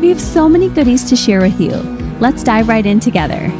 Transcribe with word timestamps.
We 0.00 0.08
have 0.08 0.20
so 0.20 0.48
many 0.48 0.68
goodies 0.68 1.04
to 1.08 1.16
share 1.16 1.40
with 1.40 1.60
you. 1.60 1.72
Let's 2.20 2.42
dive 2.42 2.68
right 2.68 2.84
in 2.84 3.00
together. 3.00 3.50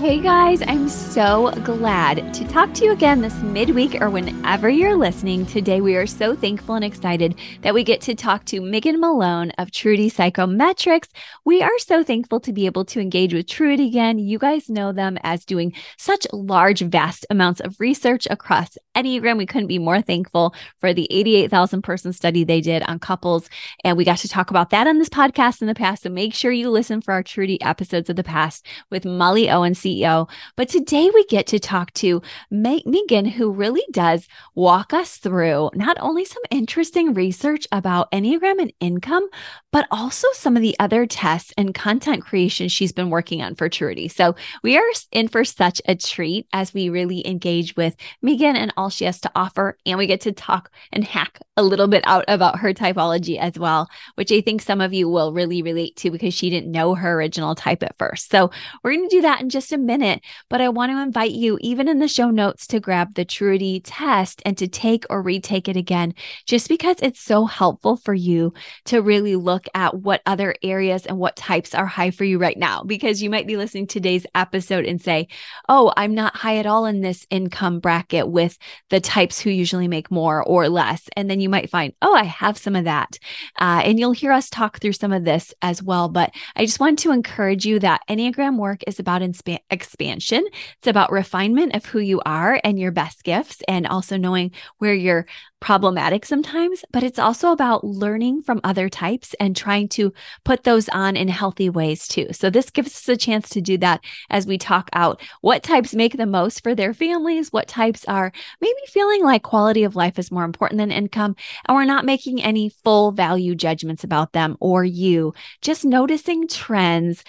Hey 0.00 0.18
guys, 0.18 0.62
I'm 0.62 0.88
so 0.88 1.52
glad 1.62 2.34
to 2.34 2.48
talk 2.48 2.72
to 2.74 2.84
you 2.84 2.92
again 2.92 3.20
this 3.20 3.36
midweek 3.42 4.00
or 4.00 4.10
whenever 4.10 4.68
you're 4.68 4.96
listening. 4.96 5.46
Today, 5.46 5.80
we 5.80 5.94
are 5.94 6.06
so 6.06 6.34
thankful 6.34 6.74
and 6.74 6.84
excited 6.84 7.38
that 7.60 7.74
we 7.74 7.84
get 7.84 8.00
to 8.02 8.14
talk 8.14 8.44
to 8.46 8.60
Megan 8.60 8.98
Malone 8.98 9.50
of 9.52 9.70
Truity 9.70 10.10
Psychometrics. 10.10 11.10
We 11.44 11.62
are 11.62 11.78
so 11.78 12.02
thankful 12.02 12.40
to 12.40 12.52
be 12.52 12.66
able 12.66 12.86
to 12.86 13.00
engage 13.00 13.34
with 13.34 13.46
Truity 13.46 13.86
again. 13.86 14.18
You 14.18 14.38
guys 14.38 14.68
know 14.70 14.90
them 14.90 15.18
as 15.22 15.44
doing 15.44 15.74
such 15.96 16.26
large, 16.32 16.80
vast 16.80 17.26
amounts 17.30 17.60
of 17.60 17.78
research 17.78 18.26
across 18.30 18.78
Enneagram. 18.96 19.38
We 19.38 19.46
couldn't 19.46 19.68
be 19.68 19.78
more 19.78 20.02
thankful 20.02 20.54
for 20.78 20.92
the 20.92 21.06
88,000 21.10 21.82
person 21.82 22.12
study 22.12 22.44
they 22.44 22.60
did 22.60 22.82
on 22.84 22.98
couples. 22.98 23.48
And 23.84 23.96
we 23.96 24.04
got 24.04 24.18
to 24.18 24.28
talk 24.28 24.50
about 24.50 24.70
that 24.70 24.86
on 24.86 24.98
this 24.98 25.08
podcast 25.08 25.60
in 25.60 25.66
the 25.66 25.74
past. 25.74 26.02
So 26.02 26.10
make 26.10 26.34
sure 26.34 26.52
you 26.52 26.70
listen 26.70 27.00
for 27.00 27.12
our 27.12 27.22
Truity 27.22 27.58
episodes 27.60 28.10
of 28.10 28.16
the 28.16 28.24
past 28.24 28.66
with 28.90 29.04
Molly 29.04 29.50
Owen, 29.50 29.74
CEO. 29.74 30.28
But 30.56 30.68
today 30.68 31.10
we 31.12 31.24
get 31.26 31.46
to 31.48 31.58
talk 31.58 31.92
to 31.94 32.22
Megan, 32.50 33.26
who 33.26 33.50
really 33.50 33.84
does 33.92 34.26
walk 34.54 34.92
us 34.92 35.16
through 35.16 35.70
not 35.74 35.96
only 36.00 36.24
some 36.24 36.42
interesting 36.50 37.14
research 37.14 37.66
about 37.72 38.10
Enneagram 38.12 38.60
and 38.60 38.72
income, 38.80 39.28
but 39.72 39.86
also 39.90 40.26
some 40.32 40.56
of 40.56 40.62
the 40.62 40.76
other 40.80 41.06
tests 41.06 41.52
and 41.56 41.74
content 41.74 42.24
creation 42.24 42.68
she's 42.68 42.92
been 42.92 43.10
working 43.10 43.42
on 43.42 43.54
for 43.54 43.68
Truity. 43.68 44.10
So 44.10 44.34
we 44.62 44.76
are 44.76 44.84
in 45.12 45.28
for 45.28 45.44
such 45.44 45.80
a 45.86 45.94
treat 45.94 46.46
as 46.52 46.74
we 46.74 46.88
really 46.88 47.26
engage 47.26 47.76
with 47.76 47.96
Megan 48.22 48.56
and 48.56 48.72
all 48.80 48.88
she 48.90 49.04
has 49.04 49.20
to 49.20 49.30
offer. 49.34 49.76
And 49.84 49.98
we 49.98 50.06
get 50.06 50.22
to 50.22 50.32
talk 50.32 50.70
and 50.92 51.04
hack 51.04 51.38
a 51.56 51.62
little 51.62 51.86
bit 51.86 52.02
out 52.06 52.24
about 52.26 52.58
her 52.58 52.72
typology 52.72 53.38
as 53.38 53.58
well, 53.58 53.88
which 54.14 54.32
I 54.32 54.40
think 54.40 54.62
some 54.62 54.80
of 54.80 54.94
you 54.94 55.08
will 55.08 55.32
really 55.32 55.62
relate 55.62 55.96
to 55.96 56.10
because 56.10 56.32
she 56.32 56.48
didn't 56.48 56.72
know 56.72 56.94
her 56.94 57.12
original 57.12 57.54
type 57.54 57.82
at 57.82 57.98
first. 57.98 58.30
So 58.30 58.50
we're 58.82 58.94
going 58.94 59.08
to 59.08 59.16
do 59.16 59.22
that 59.22 59.42
in 59.42 59.50
just 59.50 59.72
a 59.72 59.78
minute. 59.78 60.22
But 60.48 60.62
I 60.62 60.70
want 60.70 60.92
to 60.92 61.02
invite 61.02 61.32
you, 61.32 61.58
even 61.60 61.88
in 61.88 61.98
the 61.98 62.08
show 62.08 62.30
notes, 62.30 62.66
to 62.68 62.80
grab 62.80 63.14
the 63.14 63.26
Truity 63.26 63.82
test 63.84 64.40
and 64.46 64.56
to 64.56 64.66
take 64.66 65.04
or 65.10 65.20
retake 65.20 65.68
it 65.68 65.76
again, 65.76 66.14
just 66.46 66.68
because 66.68 66.96
it's 67.02 67.20
so 67.20 67.44
helpful 67.44 67.96
for 67.96 68.14
you 68.14 68.54
to 68.86 69.02
really 69.02 69.36
look 69.36 69.66
at 69.74 69.94
what 69.94 70.22
other 70.24 70.54
areas 70.62 71.04
and 71.04 71.18
what 71.18 71.36
types 71.36 71.74
are 71.74 71.86
high 71.86 72.10
for 72.10 72.24
you 72.24 72.38
right 72.38 72.56
now. 72.56 72.82
Because 72.82 73.22
you 73.22 73.28
might 73.28 73.46
be 73.46 73.58
listening 73.58 73.86
to 73.88 74.00
today's 74.00 74.26
episode 74.34 74.86
and 74.86 75.00
say, 75.00 75.28
Oh, 75.68 75.92
I'm 75.96 76.14
not 76.14 76.36
high 76.36 76.56
at 76.56 76.66
all 76.66 76.86
in 76.86 77.02
this 77.02 77.26
income 77.28 77.80
bracket 77.80 78.28
with 78.28 78.56
the 78.88 79.00
types 79.00 79.40
who 79.40 79.50
usually 79.50 79.88
make 79.88 80.10
more 80.10 80.42
or 80.42 80.68
less. 80.68 81.08
And 81.16 81.30
then 81.30 81.40
you 81.40 81.48
might 81.48 81.70
find, 81.70 81.92
Oh, 82.02 82.14
I 82.14 82.24
have 82.24 82.58
some 82.58 82.76
of 82.76 82.84
that. 82.84 83.18
Uh, 83.58 83.82
and 83.84 83.98
you'll 83.98 84.12
hear 84.12 84.32
us 84.32 84.50
talk 84.50 84.80
through 84.80 84.92
some 84.92 85.12
of 85.12 85.24
this 85.24 85.52
as 85.62 85.82
well. 85.82 86.08
But 86.08 86.32
I 86.56 86.64
just 86.64 86.80
want 86.80 86.98
to 87.00 87.12
encourage 87.12 87.64
you 87.64 87.78
that 87.80 88.02
Enneagram 88.08 88.58
work 88.58 88.82
is 88.86 88.98
about 88.98 89.22
insp- 89.22 89.58
expansion. 89.70 90.44
It's 90.78 90.88
about 90.88 91.12
refinement 91.12 91.74
of 91.74 91.84
who 91.84 91.98
you 91.98 92.20
are 92.24 92.60
and 92.64 92.78
your 92.78 92.92
best 92.92 93.24
gifts, 93.24 93.62
and 93.68 93.86
also 93.86 94.16
knowing 94.16 94.52
where 94.78 94.94
you're 94.94 95.26
problematic 95.60 96.24
sometimes, 96.24 96.84
but 96.90 97.02
it's 97.02 97.18
also 97.18 97.52
about 97.52 97.84
learning 97.84 98.42
from 98.42 98.60
other 98.64 98.88
types 98.88 99.34
and 99.38 99.54
trying 99.54 99.88
to 99.88 100.12
put 100.44 100.64
those 100.64 100.88
on 100.88 101.16
in 101.16 101.28
healthy 101.28 101.68
ways 101.68 102.08
too. 102.08 102.26
So 102.32 102.50
this 102.50 102.70
gives 102.70 102.88
us 102.88 103.08
a 103.08 103.16
chance 103.16 103.48
to 103.50 103.60
do 103.60 103.78
that 103.78 104.00
as 104.30 104.46
we 104.46 104.58
talk 104.58 104.88
out 104.92 105.20
what 105.42 105.62
types 105.62 105.94
make 105.94 106.16
the 106.16 106.26
most 106.26 106.62
for 106.62 106.74
their 106.74 106.94
families, 106.94 107.52
what 107.52 107.68
types 107.68 108.04
are 108.06 108.32
maybe 108.60 108.80
feeling 108.88 109.22
like 109.22 109.42
quality 109.42 109.84
of 109.84 109.96
life 109.96 110.18
is 110.18 110.32
more 110.32 110.44
important 110.44 110.78
than 110.78 110.90
income, 110.90 111.36
and 111.68 111.76
we're 111.76 111.84
not 111.84 112.04
making 112.04 112.42
any 112.42 112.70
full 112.82 113.12
value 113.12 113.54
judgments 113.54 114.02
about 114.02 114.32
them 114.32 114.56
or 114.60 114.84
you, 114.84 115.34
just 115.60 115.84
noticing 115.84 116.48
trends, 116.48 117.22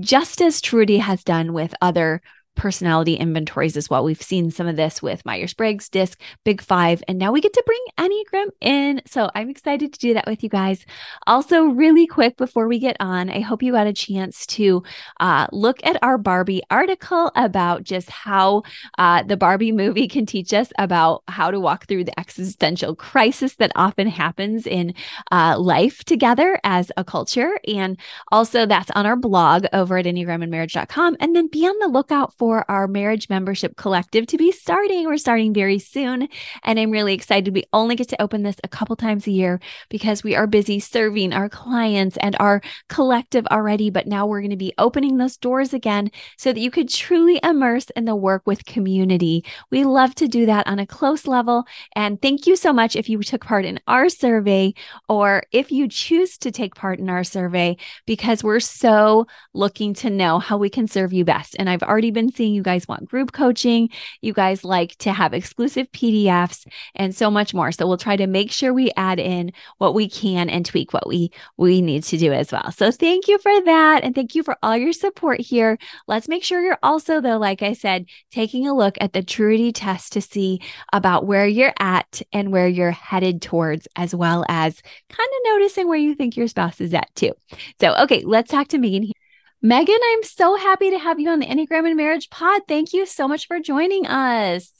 just 0.00 0.40
as 0.40 0.60
Truity 0.60 0.98
has 1.00 1.22
done 1.22 1.52
with 1.52 1.74
other 1.80 2.22
personality 2.54 3.14
inventories 3.14 3.76
as 3.76 3.90
well. 3.90 4.04
We've 4.04 4.20
seen 4.22 4.50
some 4.50 4.66
of 4.66 4.76
this 4.76 5.02
with 5.02 5.24
Myers 5.24 5.54
Briggs, 5.54 5.88
DISC, 5.88 6.20
Big 6.44 6.62
Five, 6.62 7.02
and 7.08 7.18
now 7.18 7.32
we 7.32 7.40
get 7.40 7.52
to 7.52 7.62
bring 7.66 7.84
Enneagram 7.98 8.50
in. 8.60 9.02
So 9.06 9.30
I'm 9.34 9.50
excited 9.50 9.92
to 9.92 9.98
do 9.98 10.14
that 10.14 10.26
with 10.26 10.42
you 10.42 10.48
guys. 10.48 10.86
Also, 11.26 11.64
really 11.64 12.06
quick 12.06 12.36
before 12.36 12.68
we 12.68 12.78
get 12.78 12.96
on, 13.00 13.30
I 13.30 13.40
hope 13.40 13.62
you 13.62 13.72
got 13.72 13.86
a 13.86 13.92
chance 13.92 14.46
to 14.46 14.82
uh, 15.20 15.46
look 15.52 15.84
at 15.84 16.02
our 16.02 16.18
Barbie 16.18 16.62
article 16.70 17.32
about 17.36 17.82
just 17.82 18.10
how 18.10 18.62
uh, 18.98 19.22
the 19.22 19.36
Barbie 19.36 19.72
movie 19.72 20.08
can 20.14 20.26
teach 20.26 20.52
us 20.52 20.72
about 20.78 21.22
how 21.28 21.50
to 21.50 21.60
walk 21.60 21.86
through 21.86 22.04
the 22.04 22.18
existential 22.18 22.94
crisis 22.94 23.56
that 23.56 23.72
often 23.74 24.06
happens 24.06 24.66
in 24.66 24.94
uh, 25.32 25.58
life 25.58 26.04
together 26.04 26.60
as 26.64 26.92
a 26.96 27.04
culture. 27.04 27.58
And 27.66 27.98
also, 28.30 28.66
that's 28.66 28.90
on 28.92 29.06
our 29.06 29.16
blog 29.16 29.66
over 29.72 29.98
at 29.98 30.06
EnneagramandMarriage.com. 30.06 31.16
And 31.20 31.34
then 31.34 31.48
be 31.48 31.66
on 31.66 31.78
the 31.80 31.88
lookout 31.88 32.32
for 32.34 32.43
for 32.44 32.70
our 32.70 32.86
marriage 32.86 33.30
membership 33.30 33.74
collective 33.74 34.26
to 34.26 34.36
be 34.36 34.52
starting. 34.52 35.06
We're 35.06 35.16
starting 35.16 35.54
very 35.54 35.78
soon. 35.78 36.28
And 36.62 36.78
I'm 36.78 36.90
really 36.90 37.14
excited. 37.14 37.54
We 37.54 37.64
only 37.72 37.96
get 37.96 38.10
to 38.10 38.20
open 38.20 38.42
this 38.42 38.56
a 38.62 38.68
couple 38.68 38.96
times 38.96 39.26
a 39.26 39.30
year 39.30 39.60
because 39.88 40.22
we 40.22 40.36
are 40.36 40.46
busy 40.46 40.78
serving 40.78 41.32
our 41.32 41.48
clients 41.48 42.18
and 42.18 42.36
our 42.38 42.60
collective 42.90 43.46
already. 43.46 43.88
But 43.88 44.06
now 44.06 44.26
we're 44.26 44.42
going 44.42 44.50
to 44.50 44.58
be 44.58 44.74
opening 44.76 45.16
those 45.16 45.38
doors 45.38 45.72
again 45.72 46.10
so 46.36 46.52
that 46.52 46.60
you 46.60 46.70
could 46.70 46.90
truly 46.90 47.40
immerse 47.42 47.86
in 47.96 48.04
the 48.04 48.14
work 48.14 48.42
with 48.44 48.66
community. 48.66 49.42
We 49.70 49.84
love 49.84 50.14
to 50.16 50.28
do 50.28 50.44
that 50.44 50.66
on 50.66 50.78
a 50.78 50.86
close 50.86 51.26
level. 51.26 51.64
And 51.96 52.20
thank 52.20 52.46
you 52.46 52.56
so 52.56 52.74
much 52.74 52.94
if 52.94 53.08
you 53.08 53.22
took 53.22 53.46
part 53.46 53.64
in 53.64 53.80
our 53.86 54.10
survey 54.10 54.74
or 55.08 55.44
if 55.50 55.72
you 55.72 55.88
choose 55.88 56.36
to 56.36 56.50
take 56.50 56.74
part 56.74 56.98
in 56.98 57.08
our 57.08 57.24
survey 57.24 57.78
because 58.04 58.44
we're 58.44 58.60
so 58.60 59.26
looking 59.54 59.94
to 59.94 60.10
know 60.10 60.40
how 60.40 60.58
we 60.58 60.68
can 60.68 60.86
serve 60.86 61.14
you 61.14 61.24
best. 61.24 61.56
And 61.58 61.70
I've 61.70 61.82
already 61.82 62.10
been 62.10 62.33
seeing 62.34 62.54
you 62.54 62.62
guys 62.62 62.88
want 62.88 63.08
group 63.08 63.32
coaching. 63.32 63.88
You 64.20 64.32
guys 64.32 64.64
like 64.64 64.96
to 64.98 65.12
have 65.12 65.34
exclusive 65.34 65.90
PDFs 65.92 66.66
and 66.94 67.14
so 67.14 67.30
much 67.30 67.54
more. 67.54 67.72
So 67.72 67.86
we'll 67.86 67.96
try 67.96 68.16
to 68.16 68.26
make 68.26 68.50
sure 68.50 68.72
we 68.72 68.90
add 68.96 69.18
in 69.18 69.52
what 69.78 69.94
we 69.94 70.08
can 70.08 70.48
and 70.48 70.64
tweak 70.64 70.92
what 70.92 71.06
we 71.06 71.30
we 71.56 71.80
need 71.80 72.04
to 72.04 72.18
do 72.18 72.32
as 72.32 72.52
well. 72.52 72.70
So 72.72 72.90
thank 72.90 73.28
you 73.28 73.38
for 73.38 73.60
that 73.64 74.04
and 74.04 74.14
thank 74.14 74.34
you 74.34 74.42
for 74.42 74.56
all 74.62 74.76
your 74.76 74.92
support 74.92 75.40
here. 75.40 75.78
Let's 76.06 76.28
make 76.28 76.44
sure 76.44 76.62
you're 76.62 76.78
also 76.82 77.20
though 77.20 77.38
like 77.38 77.62
I 77.62 77.72
said 77.72 78.06
taking 78.30 78.66
a 78.66 78.74
look 78.74 78.96
at 79.00 79.12
the 79.12 79.22
Truity 79.22 79.72
test 79.74 80.12
to 80.12 80.20
see 80.20 80.60
about 80.92 81.26
where 81.26 81.46
you're 81.46 81.74
at 81.78 82.22
and 82.32 82.52
where 82.52 82.68
you're 82.68 82.90
headed 82.90 83.42
towards 83.42 83.88
as 83.96 84.14
well 84.14 84.44
as 84.48 84.80
kind 85.08 85.28
of 85.28 85.52
noticing 85.52 85.88
where 85.88 85.98
you 85.98 86.14
think 86.14 86.36
your 86.36 86.48
spouse 86.48 86.80
is 86.80 86.94
at 86.94 87.14
too. 87.14 87.32
So 87.80 87.94
okay, 87.96 88.22
let's 88.24 88.50
talk 88.50 88.68
to 88.68 88.78
Megan 88.78 89.02
here. 89.02 89.23
Megan, 89.64 89.96
I'm 90.12 90.22
so 90.22 90.56
happy 90.56 90.90
to 90.90 90.98
have 90.98 91.18
you 91.18 91.30
on 91.30 91.38
the 91.38 91.46
Enneagram 91.46 91.86
and 91.86 91.96
Marriage 91.96 92.28
Pod. 92.28 92.60
Thank 92.68 92.92
you 92.92 93.06
so 93.06 93.26
much 93.26 93.46
for 93.46 93.60
joining 93.60 94.06
us. 94.06 94.70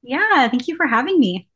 Yeah, 0.00 0.46
thank 0.46 0.68
you 0.68 0.76
for 0.76 0.86
having 0.86 1.18
me. 1.18 1.48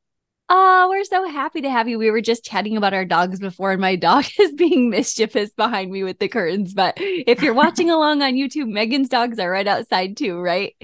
Oh, 0.49 0.89
we're 0.91 1.05
so 1.05 1.29
happy 1.29 1.61
to 1.61 1.71
have 1.71 1.87
you. 1.87 1.97
We 1.97 2.11
were 2.11 2.21
just 2.21 2.45
chatting 2.45 2.77
about 2.77 2.93
our 2.93 3.05
dogs 3.05 3.39
before, 3.39 3.71
and 3.71 3.81
my 3.81 3.95
dog 3.95 4.25
is 4.41 4.53
being 4.55 4.91
mischievous 4.91 5.51
behind 5.51 5.93
me 5.93 6.03
with 6.03 6.19
the 6.19 6.27
curtains. 6.27 6.75
But 6.75 6.95
if 6.99 7.41
you're 7.41 7.55
watching 7.55 7.89
along 7.93 8.21
on 8.21 8.33
YouTube, 8.33 8.67
Megan's 8.67 9.09
dogs 9.09 9.39
are 9.39 9.49
right 9.49 9.69
outside 9.69 10.17
too, 10.17 10.41
right? 10.41 10.75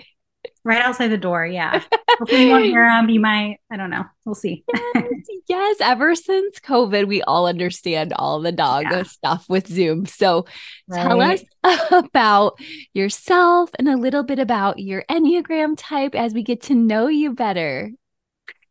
Right 0.65 0.83
outside 0.83 1.09
the 1.09 1.19
door. 1.19 1.47
Yeah. 1.47 1.83
Hopefully 2.19 2.45
you 2.45 2.51
won't 2.51 2.65
hear 2.65 2.85
them. 2.85 3.09
You 3.09 3.21
might, 3.21 3.59
I 3.71 3.77
don't 3.77 3.91
know. 3.91 4.05
We'll 4.25 4.35
see. 4.35 4.65
yes, 4.95 5.05
yes, 5.49 5.77
Ever 5.81 6.15
since 6.15 6.59
COVID, 6.61 7.07
we 7.07 7.23
all 7.23 7.47
understand 7.47 8.13
all 8.15 8.41
the 8.41 8.53
dog 8.53 8.85
yeah. 8.91 9.03
stuff 9.05 9.47
with 9.49 9.69
Zoom. 9.69 10.07
So 10.07 10.47
right. 10.89 11.03
tell 11.03 11.21
us 11.21 11.43
about 11.91 12.59
yourself 12.93 13.71
and 13.79 13.89
a 13.89 13.97
little 13.97 14.23
bit 14.23 14.39
about 14.39 14.79
your 14.79 15.05
Enneagram 15.11 15.75
type 15.77 16.15
as 16.15 16.35
we 16.35 16.43
get 16.43 16.63
to 16.65 16.75
know 16.75 17.07
you 17.07 17.35
better. 17.35 17.91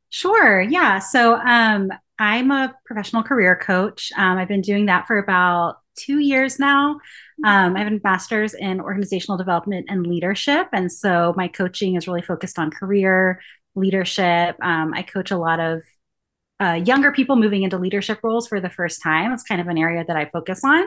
Sure. 0.09 0.61
Yeah. 0.61 0.99
So 0.99 1.35
um, 1.35 1.91
I'm 2.19 2.51
a 2.51 2.75
professional 2.85 3.23
career 3.23 3.55
coach. 3.55 4.11
Um, 4.17 4.37
I've 4.37 4.47
been 4.47 4.61
doing 4.61 4.87
that 4.87 5.07
for 5.07 5.17
about 5.17 5.77
two 5.97 6.19
years 6.19 6.59
now. 6.59 6.99
Um, 7.45 7.75
I 7.75 7.83
have 7.83 7.91
a 7.91 7.99
master's 8.03 8.53
in 8.53 8.81
organizational 8.81 9.37
development 9.37 9.85
and 9.89 10.07
leadership. 10.07 10.67
And 10.73 10.91
so 10.91 11.33
my 11.37 11.47
coaching 11.47 11.95
is 11.95 12.07
really 12.07 12.21
focused 12.21 12.57
on 12.57 12.71
career 12.71 13.39
leadership. 13.75 14.55
Um, 14.61 14.93
I 14.93 15.03
coach 15.03 15.29
a 15.31 15.37
lot 15.37 15.59
of 15.59 15.83
uh, 16.59 16.81
younger 16.83 17.11
people 17.11 17.35
moving 17.35 17.63
into 17.63 17.77
leadership 17.77 18.19
roles 18.23 18.47
for 18.47 18.59
the 18.59 18.69
first 18.69 19.03
time. 19.03 19.31
It's 19.31 19.43
kind 19.43 19.61
of 19.61 19.67
an 19.67 19.77
area 19.77 20.03
that 20.07 20.17
I 20.17 20.25
focus 20.25 20.61
on. 20.63 20.85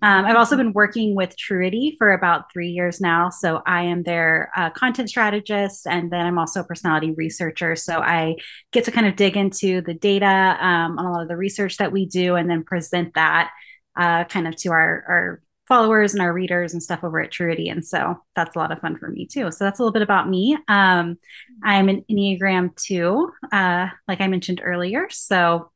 Um, 0.00 0.24
I've 0.24 0.36
also 0.36 0.56
been 0.56 0.72
working 0.72 1.14
with 1.14 1.36
Truity 1.36 1.96
for 1.98 2.12
about 2.12 2.50
three 2.50 2.70
years 2.70 2.98
now. 2.98 3.28
So 3.28 3.60
I 3.66 3.82
am 3.82 4.04
their 4.04 4.50
uh, 4.56 4.70
content 4.70 5.10
strategist, 5.10 5.86
and 5.86 6.10
then 6.10 6.24
I'm 6.24 6.38
also 6.38 6.60
a 6.60 6.64
personality 6.64 7.10
researcher. 7.10 7.76
So 7.76 7.98
I 7.98 8.36
get 8.70 8.84
to 8.84 8.90
kind 8.90 9.06
of 9.06 9.16
dig 9.16 9.36
into 9.36 9.82
the 9.82 9.92
data 9.92 10.56
um, 10.58 10.98
on 10.98 11.04
a 11.04 11.12
lot 11.12 11.22
of 11.22 11.28
the 11.28 11.36
research 11.36 11.76
that 11.76 11.92
we 11.92 12.06
do, 12.06 12.36
and 12.36 12.48
then 12.48 12.64
present 12.64 13.12
that 13.14 13.50
uh, 13.94 14.24
kind 14.24 14.48
of 14.48 14.56
to 14.56 14.70
our, 14.70 15.04
our 15.08 15.42
followers 15.68 16.12
and 16.12 16.22
our 16.22 16.32
readers 16.32 16.72
and 16.72 16.82
stuff 16.82 17.04
over 17.04 17.20
at 17.20 17.30
Truity. 17.30 17.70
And 17.70 17.86
so 17.86 18.20
that's 18.34 18.56
a 18.56 18.58
lot 18.58 18.72
of 18.72 18.80
fun 18.80 18.98
for 18.98 19.08
me 19.08 19.26
too. 19.26 19.50
So 19.52 19.64
that's 19.64 19.78
a 19.78 19.82
little 19.82 19.92
bit 19.92 20.02
about 20.02 20.28
me. 20.28 20.58
Um, 20.68 21.16
I'm 21.62 21.88
an 21.88 22.04
Enneagram 22.10 22.74
2, 22.76 23.32
uh, 23.52 23.88
like 24.08 24.20
I 24.20 24.26
mentioned 24.26 24.60
earlier. 24.62 25.06
So 25.10 25.70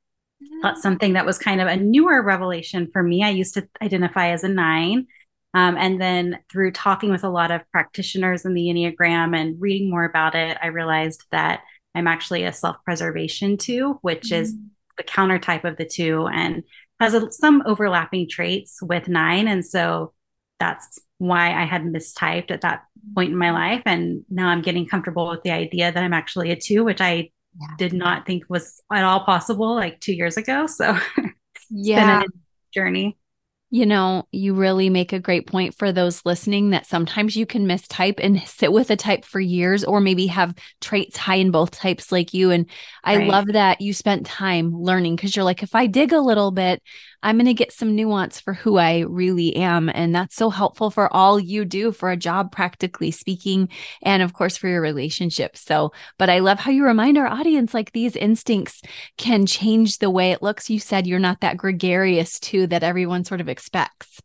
that's 0.63 0.83
something 0.83 1.15
that 1.15 1.27
was 1.27 1.39
kind 1.39 1.61
of 1.61 1.69
a 1.69 1.77
newer 1.77 2.23
revelation 2.23 2.91
for 2.93 3.03
me. 3.03 3.23
I 3.23 3.31
used 3.31 3.55
to 3.55 3.69
identify 3.81 4.31
as 4.31 4.45
a 4.45 4.49
nine. 4.49 5.07
Um, 5.55 5.77
and 5.79 6.01
then 6.01 6.41
through 6.53 6.73
talking 6.73 7.11
with 7.11 7.25
a 7.25 7.31
lot 7.31 7.51
of 7.51 7.63
practitioners 7.73 8.45
in 8.45 8.53
the 8.53 8.67
Enneagram 8.67 9.35
and 9.35 9.61
reading 9.61 9.89
more 9.89 10.05
about 10.05 10.35
it, 10.35 10.59
I 10.61 10.67
realized 10.67 11.25
that 11.31 11.63
I'm 11.95 12.07
actually 12.07 12.45
a 12.45 12.53
self 12.53 12.77
preservation 12.85 13.57
two, 13.57 13.99
which 14.03 14.25
mm-hmm. 14.25 14.43
is 14.43 14.55
the 14.99 15.03
counter 15.03 15.39
type 15.39 15.65
of 15.65 15.77
the 15.77 15.87
two 15.87 16.27
and 16.27 16.63
has 17.01 17.15
a, 17.15 17.31
some 17.31 17.63
overlapping 17.67 18.29
traits 18.29 18.79
with 18.83 19.09
nine. 19.09 19.49
And 19.49 19.65
so 19.65 20.13
that's 20.59 20.99
why 21.19 21.53
I 21.53 21.65
had 21.65 21.83
mistyped 21.83 22.51
at 22.51 22.63
that 22.63 22.85
point 23.15 23.33
in 23.33 23.39
my 23.39 23.51
life. 23.51 23.83
And 23.87 24.25
now 24.31 24.49
I'm 24.49 24.63
getting 24.63 24.87
comfortable 24.87 25.29
with 25.29 25.43
the 25.43 25.51
idea 25.51 25.93
that 25.93 26.03
I'm 26.03 26.15
actually 26.15 26.51
a 26.51 26.57
two, 26.57 26.85
which 26.85 27.01
I 27.01 27.31
yeah. 27.61 27.69
did 27.79 27.93
not 27.93 28.27
think 28.27 28.45
was 28.49 28.81
at 28.93 29.05
all 29.05 29.25
possible 29.25 29.75
like 29.75 30.01
two 30.01 30.15
years 30.15 30.37
ago. 30.37 30.67
So 30.67 30.99
yeah, 31.71 32.23
journey. 32.73 33.17
You 33.77 33.85
know, 33.85 34.27
you 34.33 34.55
really 34.55 34.89
make 34.89 35.13
a 35.13 35.21
great 35.21 35.47
point 35.47 35.75
for 35.75 35.93
those 35.93 36.25
listening 36.25 36.71
that 36.71 36.87
sometimes 36.87 37.37
you 37.37 37.45
can 37.45 37.67
mistype 37.67 38.19
and 38.23 38.41
sit 38.49 38.73
with 38.73 38.91
a 38.91 38.97
type 38.97 39.23
for 39.23 39.39
years 39.39 39.85
or 39.85 40.01
maybe 40.01 40.29
have 40.29 40.55
traits 40.81 41.19
high 41.19 41.35
in 41.35 41.51
both 41.51 41.73
types 41.73 42.11
like 42.11 42.33
you. 42.33 42.51
And 42.51 42.71
I 43.05 43.19
right. 43.19 43.29
love 43.29 43.49
that 43.49 43.83
you 43.83 43.93
spent 43.93 44.25
time 44.25 44.75
learning 44.75 45.17
because 45.17 45.37
you're 45.37 45.45
like, 45.45 45.63
if 45.63 45.75
I 45.75 45.89
dig 45.89 46.15
a 46.15 46.23
little 46.23 46.53
bit, 46.53 46.83
I'm 47.27 47.39
going 47.39 47.47
to 47.47 47.55
get 47.55 47.73
some 47.73 47.97
nuance 47.97 48.39
for 48.39 48.55
who 48.55 48.79
I 48.79 49.01
really 49.01 49.57
am. 49.57 49.91
And 49.93 50.15
that's 50.15 50.37
so 50.37 50.49
helpful 50.49 50.93
for 50.93 51.13
all 51.13 51.41
you 51.41 51.65
do 51.65 51.91
for 51.91 52.13
a 52.13 52.17
job, 52.17 52.53
practically 52.53 53.11
speaking, 53.11 53.69
and 54.01 54.23
of 54.23 54.33
course 54.33 54.57
for 54.57 54.69
your 54.69 54.81
relationships. 54.81 55.61
So, 55.61 55.93
but 56.19 56.31
I 56.31 56.39
love 56.39 56.61
how 56.61 56.71
you 56.71 56.85
remind 56.85 57.19
our 57.19 57.27
audience 57.27 57.75
like 57.75 57.91
these 57.91 58.15
instincts 58.15 58.81
can 59.19 59.45
change 59.45 59.99
the 59.99 60.09
way 60.09 60.31
it 60.31 60.41
looks. 60.41 60.71
You 60.71 60.79
said 60.79 61.05
you're 61.05 61.19
not 61.19 61.41
that 61.41 61.57
gregarious 61.57 62.39
too 62.39 62.69
that 62.69 62.85
everyone 62.85 63.25
sort 63.25 63.41
of 63.41 63.49
expects. 63.49 64.21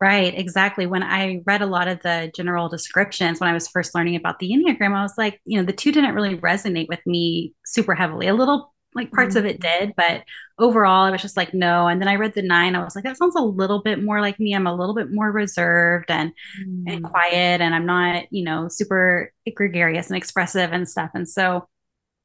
Right, 0.00 0.38
exactly. 0.38 0.86
When 0.86 1.02
I 1.02 1.40
read 1.46 1.62
a 1.62 1.66
lot 1.66 1.88
of 1.88 2.00
the 2.02 2.30
general 2.36 2.68
descriptions 2.68 3.40
when 3.40 3.48
I 3.48 3.54
was 3.54 3.66
first 3.66 3.92
learning 3.92 4.14
about 4.14 4.38
the 4.38 4.50
Enneagram, 4.50 4.94
I 4.94 5.02
was 5.02 5.14
like, 5.18 5.40
you 5.46 5.58
know, 5.58 5.64
the 5.64 5.72
two 5.72 5.90
didn't 5.90 6.14
really 6.14 6.36
resonate 6.36 6.88
with 6.88 7.00
me 7.06 7.54
super 7.64 7.94
heavily. 7.96 8.28
A 8.28 8.34
little 8.34 8.73
like 8.94 9.10
parts 9.12 9.34
mm-hmm. 9.34 9.46
of 9.46 9.50
it 9.50 9.60
did, 9.60 9.94
but 9.96 10.22
overall, 10.58 11.04
I 11.04 11.10
was 11.10 11.22
just 11.22 11.36
like, 11.36 11.52
no. 11.52 11.88
And 11.88 12.00
then 12.00 12.08
I 12.08 12.14
read 12.14 12.34
the 12.34 12.42
nine. 12.42 12.76
I 12.76 12.84
was 12.84 12.94
like, 12.94 13.04
that 13.04 13.16
sounds 13.16 13.34
a 13.34 13.42
little 13.42 13.82
bit 13.82 14.02
more 14.02 14.20
like 14.20 14.38
me. 14.38 14.54
I'm 14.54 14.66
a 14.66 14.74
little 14.74 14.94
bit 14.94 15.10
more 15.10 15.30
reserved 15.30 16.10
and 16.10 16.32
mm-hmm. 16.60 16.88
and 16.88 17.04
quiet, 17.04 17.60
and 17.60 17.74
I'm 17.74 17.86
not, 17.86 18.24
you 18.30 18.44
know, 18.44 18.68
super 18.68 19.32
gregarious 19.54 20.08
and 20.08 20.16
expressive 20.16 20.72
and 20.72 20.88
stuff. 20.88 21.10
And 21.14 21.28
so 21.28 21.68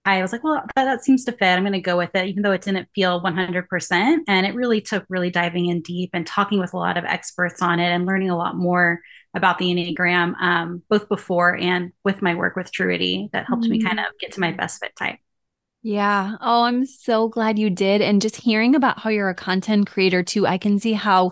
I 0.06 0.22
was 0.22 0.32
like, 0.32 0.44
well, 0.44 0.64
that, 0.76 0.86
that 0.86 1.04
seems 1.04 1.26
to 1.26 1.32
fit. 1.32 1.44
I'm 1.46 1.64
going 1.64 1.74
to 1.74 1.82
go 1.82 1.98
with 1.98 2.16
it, 2.16 2.28
even 2.28 2.42
though 2.42 2.52
it 2.52 2.62
didn't 2.62 2.90
feel 2.96 3.22
100%. 3.22 4.18
And 4.28 4.46
it 4.46 4.56
really 4.56 4.82
took 4.82 5.06
really 5.10 5.30
diving 5.30 5.68
in 5.68 5.82
deep 5.82 6.12
and 6.14 6.26
talking 6.26 6.60
with 6.60 6.74
a 6.74 6.78
lot 6.78 6.98
of 6.98 7.06
experts 7.06 7.62
on 7.62 7.80
it 7.80 7.90
and 7.90 8.06
learning 8.06 8.30
a 8.30 8.38
lot 8.38 8.56
more 8.56 9.02
about 9.36 9.60
the 9.60 9.66
Enneagram, 9.66 10.34
um, 10.40 10.82
both 10.90 11.08
before 11.10 11.56
and 11.56 11.92
with 12.04 12.22
my 12.22 12.34
work 12.34 12.56
with 12.56 12.72
Truity 12.72 13.30
that 13.32 13.46
helped 13.46 13.64
mm-hmm. 13.64 13.74
me 13.74 13.84
kind 13.84 14.00
of 14.00 14.06
get 14.20 14.32
to 14.34 14.40
my 14.40 14.52
best 14.52 14.80
fit 14.80 14.96
type. 14.98 15.20
Yeah. 15.82 16.36
Oh, 16.42 16.64
I'm 16.64 16.86
so 16.86 17.30
glad 17.30 17.58
you 17.58 17.70
did. 17.70 18.02
And 18.02 18.22
just 18.22 18.36
hearing 18.36 18.76
about 18.76 19.00
how 19.00 19.10
you're 19.10 19.30
a 19.30 19.36
content 19.36 19.90
creator 19.90 20.24
too, 20.24 20.46
I 20.46 20.58
can 20.58 20.80
see 20.80 20.94
how 20.94 21.32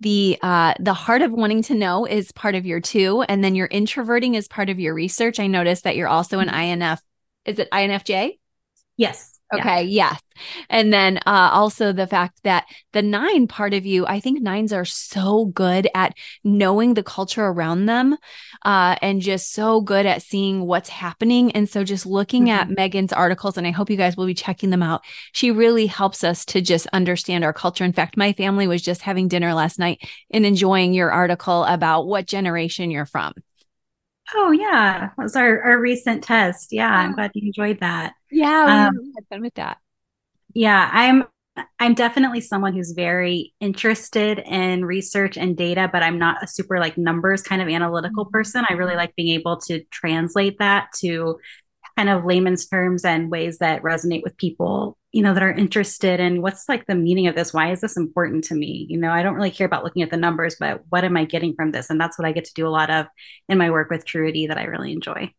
the 0.00 0.36
uh 0.42 0.74
the 0.78 0.92
heart 0.92 1.22
of 1.22 1.32
wanting 1.32 1.62
to 1.62 1.74
know 1.74 2.04
is 2.04 2.30
part 2.30 2.54
of 2.54 2.66
your 2.66 2.80
two 2.80 3.22
and 3.22 3.42
then 3.42 3.54
your 3.54 3.66
introverting 3.66 4.34
is 4.34 4.46
part 4.46 4.68
of 4.68 4.78
your 4.78 4.92
research. 4.92 5.40
I 5.40 5.46
noticed 5.46 5.84
that 5.84 5.96
you're 5.96 6.08
also 6.08 6.38
an 6.40 6.48
mm-hmm. 6.48 6.82
INF. 6.82 7.00
Is 7.46 7.58
it 7.58 7.70
INFJ? 7.70 8.38
Yes. 8.98 9.35
Okay. 9.54 9.84
Yeah. 9.84 10.10
Yes. 10.12 10.20
And 10.68 10.92
then 10.92 11.18
uh, 11.18 11.50
also 11.52 11.92
the 11.92 12.06
fact 12.06 12.40
that 12.42 12.66
the 12.92 13.00
nine 13.00 13.46
part 13.46 13.74
of 13.74 13.86
you, 13.86 14.06
I 14.06 14.20
think 14.20 14.42
nines 14.42 14.72
are 14.72 14.84
so 14.84 15.46
good 15.46 15.88
at 15.94 16.14
knowing 16.44 16.94
the 16.94 17.02
culture 17.02 17.46
around 17.46 17.86
them 17.86 18.16
uh, 18.64 18.96
and 19.00 19.20
just 19.20 19.52
so 19.52 19.80
good 19.80 20.04
at 20.04 20.22
seeing 20.22 20.66
what's 20.66 20.88
happening. 20.88 21.52
And 21.52 21.68
so 21.68 21.84
just 21.84 22.06
looking 22.06 22.46
mm-hmm. 22.46 22.70
at 22.70 22.70
Megan's 22.70 23.12
articles, 23.12 23.56
and 23.56 23.66
I 23.66 23.70
hope 23.70 23.88
you 23.88 23.96
guys 23.96 24.16
will 24.16 24.26
be 24.26 24.34
checking 24.34 24.70
them 24.70 24.82
out, 24.82 25.02
she 25.32 25.50
really 25.50 25.86
helps 25.86 26.24
us 26.24 26.44
to 26.46 26.60
just 26.60 26.86
understand 26.92 27.44
our 27.44 27.52
culture. 27.52 27.84
In 27.84 27.92
fact, 27.92 28.16
my 28.16 28.32
family 28.32 28.66
was 28.66 28.82
just 28.82 29.02
having 29.02 29.28
dinner 29.28 29.54
last 29.54 29.78
night 29.78 30.00
and 30.30 30.44
enjoying 30.44 30.92
your 30.92 31.10
article 31.12 31.64
about 31.64 32.06
what 32.06 32.26
generation 32.26 32.90
you're 32.90 33.06
from. 33.06 33.32
Oh 34.34 34.50
yeah, 34.50 35.10
that 35.16 35.22
was 35.22 35.36
our, 35.36 35.62
our 35.62 35.80
recent 35.80 36.24
test. 36.24 36.72
Yeah, 36.72 36.90
I'm 36.90 37.14
glad 37.14 37.30
you 37.34 37.46
enjoyed 37.46 37.78
that. 37.78 38.14
Yeah, 38.30 38.88
um, 38.88 39.12
had 39.14 39.26
fun 39.28 39.42
with 39.42 39.54
that. 39.54 39.78
Yeah, 40.54 40.90
I'm 40.92 41.24
I'm 41.78 41.94
definitely 41.94 42.40
someone 42.40 42.74
who's 42.74 42.92
very 42.92 43.54
interested 43.60 44.38
in 44.38 44.84
research 44.84 45.36
and 45.36 45.56
data, 45.56 45.88
but 45.90 46.02
I'm 46.02 46.18
not 46.18 46.42
a 46.42 46.46
super 46.46 46.78
like 46.78 46.98
numbers 46.98 47.42
kind 47.42 47.62
of 47.62 47.68
analytical 47.68 48.24
mm-hmm. 48.24 48.32
person. 48.32 48.64
I 48.68 48.74
really 48.74 48.96
like 48.96 49.14
being 49.16 49.34
able 49.34 49.58
to 49.62 49.82
translate 49.90 50.58
that 50.58 50.88
to 50.98 51.38
kind 51.96 52.10
of 52.10 52.24
layman's 52.26 52.66
terms 52.66 53.04
and 53.04 53.30
ways 53.30 53.58
that 53.58 53.82
resonate 53.82 54.22
with 54.22 54.36
people, 54.36 54.98
you 55.12 55.22
know, 55.22 55.32
that 55.32 55.42
are 55.42 55.52
interested 55.52 56.20
in 56.20 56.42
what's 56.42 56.68
like 56.68 56.86
the 56.86 56.94
meaning 56.94 57.26
of 57.26 57.34
this? 57.34 57.54
Why 57.54 57.72
is 57.72 57.80
this 57.80 57.96
important 57.96 58.44
to 58.44 58.54
me? 58.54 58.86
You 58.90 58.98
know, 58.98 59.10
I 59.10 59.22
don't 59.22 59.34
really 59.34 59.50
care 59.50 59.66
about 59.66 59.82
looking 59.82 60.02
at 60.02 60.10
the 60.10 60.18
numbers, 60.18 60.56
but 60.60 60.82
what 60.90 61.04
am 61.04 61.16
I 61.16 61.24
getting 61.24 61.54
from 61.54 61.70
this? 61.70 61.88
And 61.88 61.98
that's 61.98 62.18
what 62.18 62.26
I 62.26 62.32
get 62.32 62.44
to 62.46 62.54
do 62.54 62.66
a 62.66 62.68
lot 62.68 62.90
of 62.90 63.06
in 63.48 63.56
my 63.56 63.70
work 63.70 63.90
with 63.90 64.04
Truity 64.04 64.48
that 64.48 64.58
I 64.58 64.64
really 64.64 64.92
enjoy. 64.92 65.32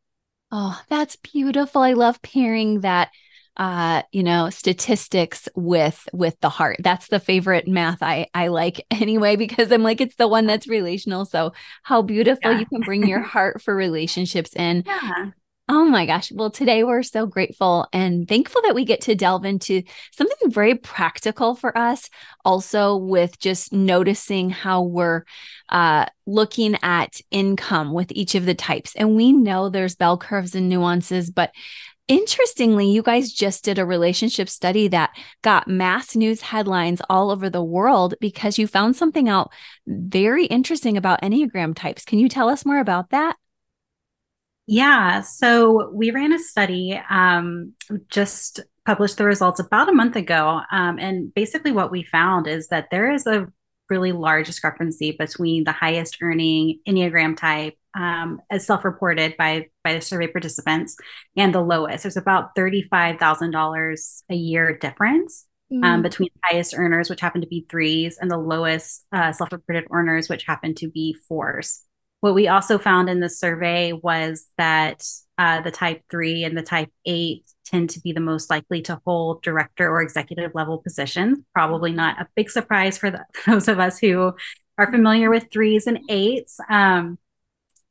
Oh, 0.52 0.80
that's 0.90 1.16
beautiful. 1.18 1.82
I 1.82 1.94
love 1.94 2.22
pairing 2.22 2.82
that 2.82 3.10
uh 3.58 4.04
you 4.12 4.22
know 4.22 4.50
statistics 4.52 5.50
with 5.56 6.08
with 6.14 6.40
the 6.42 6.50
heart 6.50 6.78
that's 6.84 7.08
the 7.08 7.20
favorite 7.20 7.68
math 7.68 8.04
i 8.04 8.28
i 8.36 8.50
like 8.50 8.86
anyway 8.92 9.36
because 9.36 9.72
i'm 9.72 9.82
like 9.82 10.00
it's 10.00 10.16
the 10.16 10.28
one 10.28 10.46
that's 10.46 10.68
relational 10.68 11.26
so 11.26 11.52
how 11.82 12.04
beautiful 12.04 12.52
yeah. 12.52 12.60
you 12.60 12.66
can 12.68 12.82
bring 12.82 13.08
your 13.08 13.20
heart 13.24 13.60
for 13.62 13.76
relationships 13.76 14.56
in 14.56 14.84
yeah. 14.86 15.32
Oh 15.70 15.84
my 15.84 16.06
gosh. 16.06 16.32
Well, 16.32 16.50
today 16.50 16.86
we're 16.86 17.04
so 17.04 17.26
grateful 17.26 17.88
and 17.92 18.26
thankful 18.26 18.62
that 18.62 18.74
we 18.74 18.86
get 18.86 19.02
to 19.02 19.16
delve 19.16 19.44
into 19.44 19.84
something 20.14 20.50
very 20.50 20.76
practical 20.76 21.56
for 21.56 21.78
us, 21.78 22.10
also 22.46 22.96
with 22.96 23.38
just 23.38 23.74
noticing 23.74 24.50
how 24.50 24.84
we're 24.84 25.24
uh, 25.68 26.06
looking 26.26 26.78
at 26.84 27.20
income 27.32 27.92
with 27.92 28.14
each 28.14 28.34
of 28.36 28.46
the 28.46 28.56
types. 28.56 28.96
And 28.96 29.18
we 29.18 29.34
know 29.34 29.68
there's 29.68 29.96
bell 29.96 30.18
curves 30.18 30.56
and 30.56 30.70
nuances, 30.70 31.30
but 31.30 31.52
Interestingly, 32.10 32.90
you 32.90 33.02
guys 33.04 33.34
just 33.34 33.66
did 33.66 33.78
a 33.78 33.86
relationship 33.86 34.48
study 34.48 34.88
that 34.88 35.14
got 35.42 35.68
mass 35.68 36.16
news 36.16 36.40
headlines 36.40 37.02
all 37.10 37.30
over 37.30 37.50
the 37.50 37.62
world 37.62 38.14
because 38.22 38.58
you 38.58 38.66
found 38.66 38.96
something 38.96 39.28
out 39.28 39.52
very 39.86 40.46
interesting 40.46 40.96
about 40.96 41.22
Enneagram 41.22 41.76
types. 41.76 42.06
Can 42.06 42.20
you 42.20 42.30
tell 42.30 42.48
us 42.48 42.66
more 42.66 42.80
about 42.80 43.10
that? 43.10 43.36
Yeah, 44.68 45.22
so 45.22 45.90
we 45.92 46.12
ran 46.12 46.34
a 46.34 46.40
study, 46.40 47.02
um, 47.10 47.74
just 48.10 48.60
published 48.86 49.18
the 49.18 49.24
results 49.24 49.62
about 49.62 49.88
a 49.88 49.94
month 49.94 50.18
ago. 50.18 50.62
Um, 50.72 51.00
and 51.00 51.34
basically, 51.34 51.72
what 51.72 51.90
we 51.90 52.04
found 52.04 52.48
is 52.48 52.68
that 52.68 52.90
there 52.92 53.10
is 53.12 53.26
a 53.26 53.48
really 53.90 54.12
large 54.12 54.48
discrepancy 54.48 55.14
between 55.18 55.64
the 55.64 55.72
highest 55.72 56.18
earning 56.22 56.80
Enneagram 56.86 57.38
type, 57.38 57.76
um, 57.96 58.42
as 58.50 58.68
self 58.68 58.84
reported 58.84 59.38
by, 59.38 59.68
by 59.86 59.94
the 59.94 60.02
survey 60.02 60.28
participants, 60.28 60.98
and 61.38 61.56
the 61.56 61.62
lowest. 61.62 62.04
There's 62.04 62.18
about 62.18 62.54
$35,000 62.56 64.24
a 64.30 64.36
year 64.36 64.78
difference. 64.78 65.46
Um, 65.70 65.82
mm-hmm. 65.82 66.02
between 66.04 66.30
highest 66.46 66.74
earners, 66.78 67.10
which 67.10 67.20
happen 67.20 67.42
to 67.42 67.48
be 67.48 67.66
threes, 67.70 68.18
and 68.22 68.32
the 68.32 68.38
lowest 68.38 69.06
uh, 69.12 69.34
self 69.34 69.52
reported 69.52 69.84
earners, 69.92 70.30
which 70.30 70.46
happen 70.46 70.74
to 70.76 70.90
be 70.90 71.14
fours. 71.28 71.82
What 72.22 72.36
we 72.36 72.48
also 72.48 72.78
found 72.78 73.10
in 73.10 73.20
the 73.20 73.30
survey 73.30 73.94
was 73.94 74.48
that 74.58 75.04
uh, 75.38 75.62
the 75.62 75.72
type 75.72 76.02
three 76.10 76.44
and 76.44 76.58
the 76.58 76.64
type 76.64 76.90
eight 77.06 77.44
tend 77.66 77.92
to 77.92 78.00
be 78.00 78.12
the 78.12 78.20
most 78.20 78.50
likely 78.50 78.82
to 78.84 79.00
hold 79.06 79.44
director 79.44 79.90
or 79.90 80.02
executive 80.02 80.52
level 80.56 80.80
positions. 80.80 81.40
Probably 81.54 81.92
not 81.92 82.20
a 82.20 82.28
big 82.36 82.50
surprise 82.50 82.98
for 82.98 83.12
the, 83.12 83.26
those 83.46 83.68
of 83.68 83.80
us 83.80 84.00
who 84.00 84.34
are 84.78 84.92
familiar 84.92 85.30
with 85.30 85.48
threes 85.52 85.88
and 85.88 86.00
eights. 86.10 86.60
Um, 86.70 87.20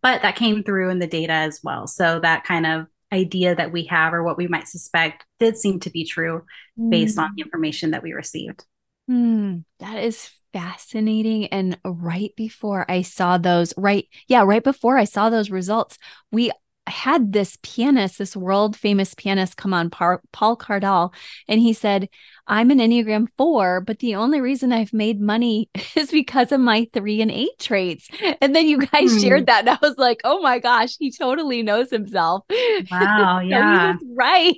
but 0.02 0.22
that 0.22 0.36
came 0.36 0.62
through 0.62 0.90
in 0.90 0.98
the 0.98 1.06
data 1.06 1.32
as 1.32 1.60
well. 1.62 1.86
So 1.86 2.20
that 2.20 2.44
kind 2.44 2.66
of 2.66 2.86
idea 3.12 3.54
that 3.54 3.72
we 3.72 3.84
have 3.86 4.12
or 4.12 4.22
what 4.22 4.36
we 4.36 4.46
might 4.48 4.68
suspect 4.68 5.24
did 5.38 5.56
seem 5.56 5.80
to 5.80 5.90
be 5.90 6.04
true 6.04 6.44
mm. 6.78 6.90
based 6.90 7.18
on 7.18 7.32
the 7.36 7.42
information 7.42 7.92
that 7.92 8.02
we 8.02 8.12
received. 8.12 8.64
Mm, 9.10 9.64
that 9.78 10.02
is 10.02 10.30
fascinating. 10.52 11.46
And 11.46 11.78
right 11.84 12.32
before 12.36 12.90
I 12.90 13.02
saw 13.02 13.38
those, 13.38 13.74
right, 13.76 14.06
yeah, 14.28 14.42
right 14.42 14.64
before 14.64 14.96
I 14.98 15.04
saw 15.04 15.30
those 15.30 15.50
results, 15.50 15.98
we 16.30 16.50
had 16.86 17.32
this 17.32 17.58
pianist, 17.62 18.18
this 18.18 18.36
world 18.36 18.76
famous 18.76 19.14
pianist 19.14 19.56
come 19.56 19.74
on, 19.74 19.90
Paul 19.90 20.56
Cardall, 20.56 21.12
and 21.48 21.60
he 21.60 21.72
said, 21.72 22.08
I'm 22.46 22.70
an 22.70 22.78
Enneagram 22.78 23.26
four, 23.36 23.80
but 23.80 23.98
the 23.98 24.14
only 24.14 24.40
reason 24.40 24.72
I've 24.72 24.92
made 24.92 25.20
money 25.20 25.68
is 25.96 26.10
because 26.10 26.52
of 26.52 26.60
my 26.60 26.88
three 26.92 27.20
and 27.20 27.30
eight 27.30 27.58
traits. 27.58 28.08
And 28.40 28.54
then 28.54 28.66
you 28.66 28.78
guys 28.78 29.12
hmm. 29.12 29.18
shared 29.18 29.46
that, 29.46 29.66
and 29.66 29.70
I 29.70 29.78
was 29.82 29.96
like, 29.98 30.20
oh 30.24 30.40
my 30.40 30.58
gosh, 30.58 30.96
he 30.98 31.10
totally 31.10 31.62
knows 31.62 31.90
himself. 31.90 32.44
Wow. 32.90 33.40
Yeah. 33.46 33.94
so 33.94 34.06
right. 34.14 34.54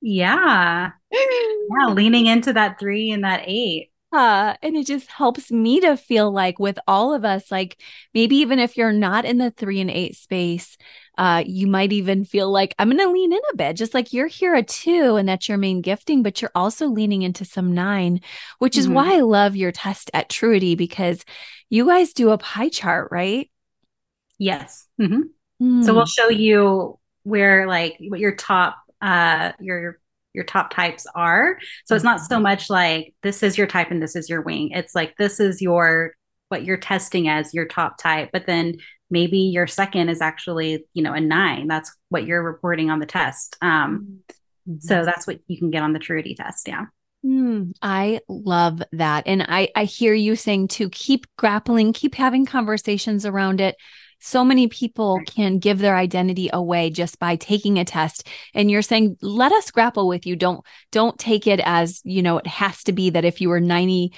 Yeah. 0.00 0.90
Yeah. 1.10 1.92
Leaning 1.92 2.26
into 2.26 2.52
that 2.54 2.78
three 2.78 3.10
and 3.10 3.24
that 3.24 3.42
eight. 3.44 3.90
Uh, 4.10 4.54
and 4.62 4.74
it 4.74 4.86
just 4.86 5.06
helps 5.08 5.50
me 5.50 5.80
to 5.80 5.96
feel 5.96 6.30
like 6.30 6.58
with 6.58 6.78
all 6.88 7.12
of 7.12 7.24
us, 7.26 7.50
like 7.50 7.80
maybe 8.14 8.36
even 8.36 8.58
if 8.58 8.76
you're 8.76 8.92
not 8.92 9.26
in 9.26 9.36
the 9.36 9.50
three 9.50 9.80
and 9.80 9.90
eight 9.90 10.16
space, 10.16 10.78
uh, 11.18 11.42
you 11.44 11.66
might 11.66 11.92
even 11.92 12.24
feel 12.24 12.50
like 12.50 12.74
I'm 12.78 12.88
going 12.88 12.98
to 12.98 13.12
lean 13.12 13.32
in 13.32 13.40
a 13.52 13.56
bit, 13.56 13.76
just 13.76 13.92
like 13.92 14.12
you're 14.12 14.26
here 14.26 14.54
a 14.54 14.62
two 14.62 15.16
and 15.16 15.28
that's 15.28 15.48
your 15.48 15.58
main 15.58 15.82
gifting, 15.82 16.22
but 16.22 16.40
you're 16.40 16.50
also 16.54 16.86
leaning 16.86 17.20
into 17.22 17.44
some 17.44 17.74
nine, 17.74 18.20
which 18.60 18.74
mm-hmm. 18.74 18.80
is 18.80 18.88
why 18.88 19.16
I 19.16 19.20
love 19.20 19.56
your 19.56 19.72
test 19.72 20.10
at 20.14 20.30
Truity 20.30 20.76
because 20.76 21.24
you 21.68 21.86
guys 21.86 22.14
do 22.14 22.30
a 22.30 22.38
pie 22.38 22.70
chart, 22.70 23.08
right? 23.10 23.50
Yes. 24.38 24.86
Mm-hmm. 25.00 25.22
Mm. 25.60 25.84
So 25.84 25.92
we'll 25.92 26.06
show 26.06 26.30
you 26.30 26.98
where 27.24 27.66
like 27.66 27.96
what 28.08 28.20
your 28.20 28.34
top 28.34 28.78
uh 29.02 29.52
your 29.60 30.00
your 30.34 30.44
top 30.44 30.72
types 30.72 31.06
are. 31.14 31.58
So 31.86 31.94
it's 31.94 32.04
not 32.04 32.20
so 32.20 32.36
mm-hmm. 32.36 32.44
much 32.44 32.70
like 32.70 33.14
this 33.22 33.42
is 33.42 33.58
your 33.58 33.66
type 33.66 33.90
and 33.90 34.02
this 34.02 34.16
is 34.16 34.28
your 34.28 34.42
wing. 34.42 34.70
It's 34.72 34.94
like 34.94 35.16
this 35.16 35.40
is 35.40 35.60
your 35.60 36.12
what 36.48 36.64
you're 36.64 36.78
testing 36.78 37.28
as 37.28 37.52
your 37.52 37.66
top 37.66 37.98
type, 37.98 38.30
but 38.32 38.46
then 38.46 38.76
maybe 39.10 39.38
your 39.38 39.66
second 39.66 40.08
is 40.08 40.20
actually 40.20 40.84
you 40.94 41.02
know 41.02 41.12
a 41.12 41.20
nine 41.20 41.66
that's 41.66 41.94
what 42.08 42.26
you're 42.26 42.42
reporting 42.42 42.90
on 42.90 42.98
the 42.98 43.06
test 43.06 43.56
um, 43.62 44.20
mm-hmm. 44.68 44.78
so 44.80 45.04
that's 45.04 45.26
what 45.26 45.38
you 45.46 45.58
can 45.58 45.70
get 45.70 45.82
on 45.82 45.92
the 45.92 45.98
truity 45.98 46.36
test 46.36 46.68
yeah 46.68 46.84
Mm, 47.26 47.72
I 47.82 48.20
love 48.28 48.80
that. 48.92 49.24
And 49.26 49.42
I, 49.42 49.68
I 49.74 49.84
hear 49.84 50.14
you 50.14 50.36
saying 50.36 50.68
to 50.68 50.88
keep 50.88 51.26
grappling, 51.36 51.92
keep 51.92 52.14
having 52.14 52.46
conversations 52.46 53.26
around 53.26 53.60
it 53.60 53.74
so 54.20 54.44
many 54.44 54.68
people 54.68 55.20
can 55.26 55.58
give 55.58 55.78
their 55.78 55.96
identity 55.96 56.50
away 56.52 56.90
just 56.90 57.18
by 57.18 57.36
taking 57.36 57.78
a 57.78 57.84
test. 57.84 58.26
And 58.54 58.70
you're 58.70 58.82
saying 58.82 59.16
let 59.22 59.52
us 59.52 59.70
grapple 59.70 60.08
with 60.08 60.26
you. 60.26 60.36
Don't 60.36 60.64
don't 60.90 61.18
take 61.18 61.46
it 61.46 61.60
as 61.64 62.00
you 62.04 62.22
know 62.22 62.38
it 62.38 62.46
has 62.46 62.82
to 62.84 62.92
be 62.92 63.10
that 63.10 63.24
if 63.24 63.40
you 63.40 63.48
were 63.48 63.60
90% 63.60 64.10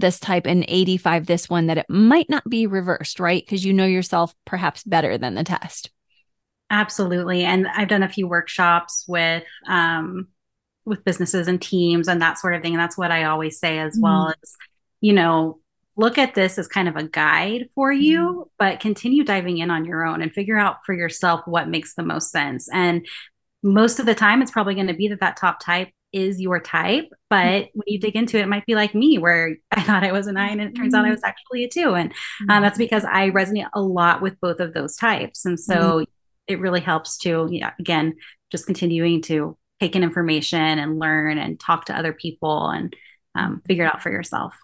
this 0.00 0.20
type 0.20 0.46
and 0.46 0.64
85 0.68 1.26
this 1.26 1.48
one 1.48 1.66
that 1.66 1.78
it 1.78 1.86
might 1.88 2.30
not 2.30 2.48
be 2.48 2.66
reversed 2.66 3.20
right? 3.20 3.44
Because 3.44 3.64
you 3.64 3.72
know 3.72 3.86
yourself 3.86 4.34
perhaps 4.44 4.84
better 4.84 5.18
than 5.18 5.34
the 5.34 5.44
test. 5.44 5.90
Absolutely. 6.70 7.44
And 7.44 7.66
i've 7.68 7.88
done 7.88 8.02
a 8.02 8.08
few 8.08 8.26
workshops 8.28 9.04
with 9.08 9.44
um 9.68 10.28
with 10.84 11.04
businesses 11.04 11.48
and 11.48 11.60
teams 11.60 12.08
and 12.08 12.22
that 12.22 12.38
sort 12.38 12.54
of 12.54 12.62
thing. 12.62 12.74
And 12.74 12.80
that's 12.80 12.98
what 12.98 13.10
i 13.10 13.24
always 13.24 13.58
say 13.58 13.78
as 13.78 13.98
mm. 13.98 14.02
well 14.02 14.28
as 14.28 14.56
you 15.00 15.12
know 15.12 15.58
look 15.96 16.18
at 16.18 16.34
this 16.34 16.58
as 16.58 16.66
kind 16.66 16.88
of 16.88 16.96
a 16.96 17.04
guide 17.04 17.68
for 17.74 17.92
you, 17.92 18.18
mm-hmm. 18.18 18.48
but 18.58 18.80
continue 18.80 19.24
diving 19.24 19.58
in 19.58 19.70
on 19.70 19.84
your 19.84 20.04
own 20.04 20.22
and 20.22 20.32
figure 20.32 20.58
out 20.58 20.84
for 20.84 20.92
yourself 20.92 21.42
what 21.46 21.68
makes 21.68 21.94
the 21.94 22.02
most 22.02 22.30
sense. 22.30 22.68
And 22.72 23.06
most 23.62 23.98
of 23.98 24.06
the 24.06 24.14
time, 24.14 24.42
it's 24.42 24.50
probably 24.50 24.74
going 24.74 24.88
to 24.88 24.94
be 24.94 25.08
that 25.08 25.20
that 25.20 25.36
top 25.36 25.60
type 25.60 25.90
is 26.12 26.40
your 26.40 26.60
type. 26.60 27.08
But 27.30 27.36
mm-hmm. 27.36 27.78
when 27.78 27.84
you 27.86 27.98
dig 27.98 28.16
into 28.16 28.38
it, 28.38 28.42
it 28.42 28.48
might 28.48 28.66
be 28.66 28.74
like 28.74 28.94
me, 28.94 29.18
where 29.18 29.56
I 29.72 29.82
thought 29.82 30.04
I 30.04 30.12
was 30.12 30.26
a 30.26 30.32
nine 30.32 30.60
and 30.60 30.70
it 30.70 30.76
turns 30.76 30.94
out 30.94 31.04
I 31.04 31.08
mm-hmm. 31.08 31.12
was 31.12 31.24
actually 31.24 31.64
a 31.64 31.68
two. 31.68 31.94
And 31.94 32.12
um, 32.48 32.62
that's 32.62 32.78
because 32.78 33.04
I 33.04 33.30
resonate 33.30 33.68
a 33.74 33.80
lot 33.80 34.22
with 34.22 34.40
both 34.40 34.60
of 34.60 34.74
those 34.74 34.96
types. 34.96 35.44
And 35.44 35.58
so 35.58 35.74
mm-hmm. 35.74 36.02
it 36.48 36.60
really 36.60 36.80
helps 36.80 37.18
to, 37.18 37.48
yeah, 37.50 37.72
again, 37.78 38.14
just 38.50 38.66
continuing 38.66 39.22
to 39.22 39.56
take 39.80 39.96
in 39.96 40.02
information 40.04 40.60
and 40.60 40.98
learn 40.98 41.38
and 41.38 41.58
talk 41.58 41.86
to 41.86 41.98
other 41.98 42.12
people 42.12 42.68
and 42.68 42.94
um, 43.34 43.62
figure 43.66 43.84
it 43.84 43.92
out 43.92 44.02
for 44.02 44.10
yourself. 44.10 44.54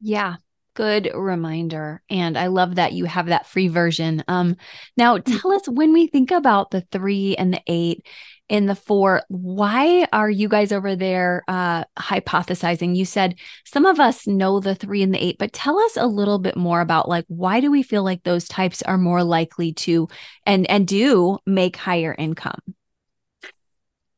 Yeah, 0.00 0.36
good 0.74 1.10
reminder 1.14 2.02
and 2.08 2.36
i 2.38 2.46
love 2.46 2.76
that 2.76 2.92
you 2.92 3.04
have 3.04 3.26
that 3.26 3.46
free 3.46 3.68
version 3.68 4.22
um 4.28 4.56
now 4.96 5.18
mm. 5.18 5.40
tell 5.40 5.52
us 5.52 5.62
when 5.68 5.92
we 5.92 6.06
think 6.06 6.30
about 6.30 6.70
the 6.70 6.80
three 6.92 7.36
and 7.36 7.52
the 7.52 7.62
eight 7.66 8.06
and 8.48 8.68
the 8.68 8.74
four 8.74 9.22
why 9.28 10.06
are 10.12 10.30
you 10.30 10.48
guys 10.48 10.72
over 10.72 10.96
there 10.96 11.42
uh 11.48 11.84
hypothesizing 11.98 12.96
you 12.96 13.04
said 13.04 13.34
some 13.64 13.86
of 13.86 14.00
us 14.00 14.26
know 14.26 14.60
the 14.60 14.74
three 14.74 15.02
and 15.02 15.14
the 15.14 15.22
eight 15.22 15.36
but 15.38 15.52
tell 15.52 15.78
us 15.78 15.96
a 15.96 16.06
little 16.06 16.38
bit 16.38 16.56
more 16.56 16.80
about 16.80 17.08
like 17.08 17.24
why 17.28 17.60
do 17.60 17.70
we 17.70 17.82
feel 17.82 18.02
like 18.02 18.22
those 18.22 18.48
types 18.48 18.82
are 18.82 18.98
more 18.98 19.22
likely 19.22 19.72
to 19.72 20.08
and 20.46 20.68
and 20.70 20.88
do 20.88 21.38
make 21.46 21.76
higher 21.76 22.14
income 22.18 22.60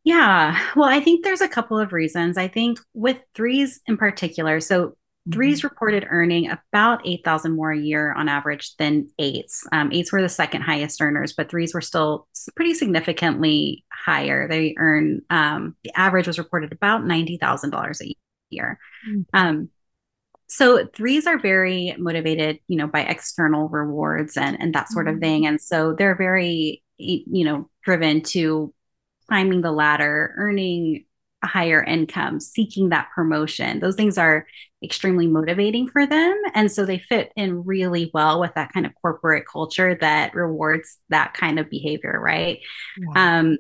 yeah, 0.04 0.61
well, 0.76 0.88
I 0.88 1.00
think 1.00 1.25
there's 1.25 1.40
a 1.40 1.49
couple 1.49 1.78
of 1.78 1.94
reasons. 1.94 2.37
I 2.37 2.46
think 2.46 2.78
with 2.92 3.23
threes 3.34 3.80
in 3.87 3.96
particular, 3.96 4.61
so 4.61 4.96
Threes 5.33 5.59
mm-hmm. 5.59 5.69
reported 5.69 6.07
earning 6.11 6.50
about 6.50 7.07
8,000 7.07 7.57
more 7.57 7.73
a 7.73 7.78
year 7.78 8.12
on 8.12 8.28
average 8.28 8.76
than 8.76 9.09
eights. 9.19 9.66
Um, 9.73 9.90
eights 9.93 10.12
were 10.12 10.23
the 10.23 10.28
second 10.28 10.62
highest 10.62 11.00
earners, 11.00 11.33
but 11.33 11.49
threes 11.49 11.73
were 11.73 11.81
still 11.81 12.28
pretty 12.54 12.75
significantly 12.75 13.85
higher. 13.90 14.49
They 14.49 14.75
earn, 14.78 15.23
um, 15.31 15.76
the 15.83 15.99
average 15.99 16.26
was 16.26 16.38
reported 16.38 16.73
about 16.73 17.02
$90,000 17.02 18.00
a 18.02 18.14
year. 18.50 18.78
Mm-hmm. 19.09 19.21
Um, 19.33 19.71
so 20.47 20.87
threes 20.95 21.26
are 21.26 21.38
very 21.38 21.95
motivated, 21.99 22.61
you 22.69 22.76
know, 22.76 22.87
by 22.87 23.00
external 23.00 23.69
rewards 23.69 24.37
and, 24.37 24.61
and 24.61 24.75
that 24.75 24.90
sort 24.90 25.07
mm-hmm. 25.07 25.16
of 25.16 25.21
thing. 25.21 25.47
And 25.47 25.61
so 25.61 25.95
they're 25.95 26.16
very, 26.16 26.83
you 26.99 27.45
know, 27.45 27.71
driven 27.83 28.23
to 28.23 28.73
climbing 29.28 29.62
the 29.62 29.73
ladder, 29.73 30.35
earning 30.37 31.07
higher 31.46 31.82
income, 31.82 32.40
seeking 32.40 32.88
that 32.90 33.08
promotion. 33.14 33.80
Those 33.80 33.96
things 33.96 34.18
are 34.18 34.46
extremely 34.82 35.26
motivating 35.26 35.88
for 35.88 36.06
them. 36.06 36.34
And 36.54 36.70
so 36.70 36.84
they 36.84 36.98
fit 36.98 37.32
in 37.36 37.64
really 37.64 38.10
well 38.12 38.40
with 38.40 38.54
that 38.54 38.72
kind 38.72 38.86
of 38.86 38.92
corporate 39.00 39.44
culture 39.50 39.94
that 39.96 40.34
rewards 40.34 40.98
that 41.08 41.34
kind 41.34 41.58
of 41.58 41.70
behavior, 41.70 42.20
right? 42.20 42.60
Yeah. 42.98 43.38
Um, 43.38 43.58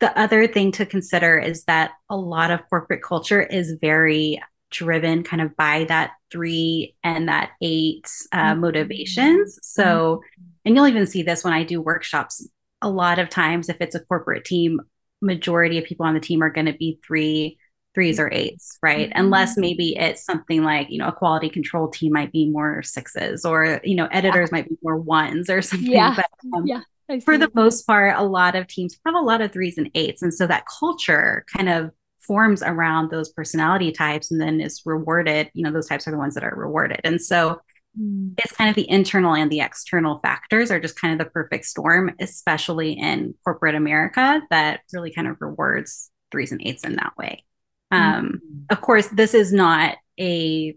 the 0.00 0.18
other 0.18 0.46
thing 0.46 0.72
to 0.72 0.86
consider 0.86 1.38
is 1.38 1.64
that 1.64 1.92
a 2.10 2.16
lot 2.16 2.50
of 2.50 2.68
corporate 2.68 3.02
culture 3.02 3.42
is 3.42 3.78
very 3.80 4.42
driven 4.70 5.22
kind 5.22 5.40
of 5.40 5.56
by 5.56 5.84
that 5.84 6.12
three 6.32 6.96
and 7.04 7.28
that 7.28 7.52
eight 7.62 8.10
uh, 8.32 8.50
mm-hmm. 8.50 8.60
motivations. 8.60 9.58
So, 9.62 9.84
mm-hmm. 10.16 10.44
and 10.64 10.74
you'll 10.74 10.88
even 10.88 11.06
see 11.06 11.22
this 11.22 11.44
when 11.44 11.52
I 11.52 11.62
do 11.62 11.80
workshops. 11.80 12.46
A 12.82 12.90
lot 12.90 13.18
of 13.18 13.30
times, 13.30 13.68
if 13.68 13.80
it's 13.80 13.94
a 13.94 14.04
corporate 14.04 14.44
team, 14.44 14.80
majority 15.24 15.78
of 15.78 15.84
people 15.84 16.06
on 16.06 16.14
the 16.14 16.20
team 16.20 16.42
are 16.42 16.50
going 16.50 16.66
to 16.66 16.72
be 16.72 17.00
three 17.04 17.58
threes 17.94 18.18
or 18.18 18.28
eights, 18.32 18.78
right? 18.82 19.08
Mm-hmm. 19.10 19.20
Unless 19.20 19.56
maybe 19.56 19.96
it's 19.96 20.24
something 20.24 20.64
like, 20.64 20.90
you 20.90 20.98
know, 20.98 21.08
a 21.08 21.12
quality 21.12 21.48
control 21.48 21.88
team 21.88 22.12
might 22.12 22.32
be 22.32 22.50
more 22.50 22.82
sixes 22.82 23.44
or, 23.44 23.80
you 23.84 23.94
know, 23.94 24.08
editors 24.10 24.50
yeah. 24.50 24.56
might 24.56 24.68
be 24.68 24.76
more 24.82 24.96
ones 24.96 25.48
or 25.48 25.62
something. 25.62 25.90
Yeah. 25.90 26.14
But 26.16 26.26
um, 26.56 26.66
yeah. 26.66 26.80
For 27.24 27.36
the 27.36 27.50
most 27.54 27.86
part, 27.86 28.16
a 28.16 28.22
lot 28.22 28.56
of 28.56 28.66
teams 28.66 28.96
have 29.04 29.14
a 29.14 29.18
lot 29.18 29.42
of 29.42 29.52
threes 29.52 29.76
and 29.76 29.90
eights. 29.94 30.22
And 30.22 30.32
so 30.32 30.46
that 30.46 30.64
culture 30.80 31.44
kind 31.54 31.68
of 31.68 31.90
forms 32.18 32.62
around 32.62 33.10
those 33.10 33.28
personality 33.28 33.92
types 33.92 34.30
and 34.30 34.40
then 34.40 34.58
is 34.58 34.80
rewarded. 34.86 35.50
You 35.52 35.64
know, 35.64 35.70
those 35.70 35.86
types 35.86 36.08
are 36.08 36.10
the 36.10 36.18
ones 36.18 36.34
that 36.34 36.44
are 36.44 36.54
rewarded. 36.56 37.00
And 37.04 37.20
so 37.20 37.60
mm. 38.00 38.32
it's 38.38 38.52
kind 38.52 38.70
of 38.70 38.76
the 38.76 38.88
internal 38.88 39.34
and 39.34 39.50
the 39.50 39.60
external 39.60 40.18
factors 40.18 40.70
are 40.70 40.80
just 40.80 41.00
kind 41.00 41.12
of 41.12 41.24
the 41.24 41.30
perfect 41.30 41.64
storm, 41.64 42.14
especially 42.20 42.92
in 42.92 43.34
corporate 43.44 43.74
America, 43.74 44.42
that 44.50 44.80
really 44.92 45.12
kind 45.12 45.28
of 45.28 45.36
rewards 45.40 46.10
threes 46.30 46.52
and 46.52 46.62
eights 46.64 46.84
in 46.84 46.96
that 46.96 47.16
way. 47.16 47.44
Um, 47.90 48.00
mm-hmm. 48.00 48.38
Of 48.70 48.80
course, 48.80 49.06
this 49.08 49.34
is 49.34 49.52
not 49.52 49.96
a 50.18 50.76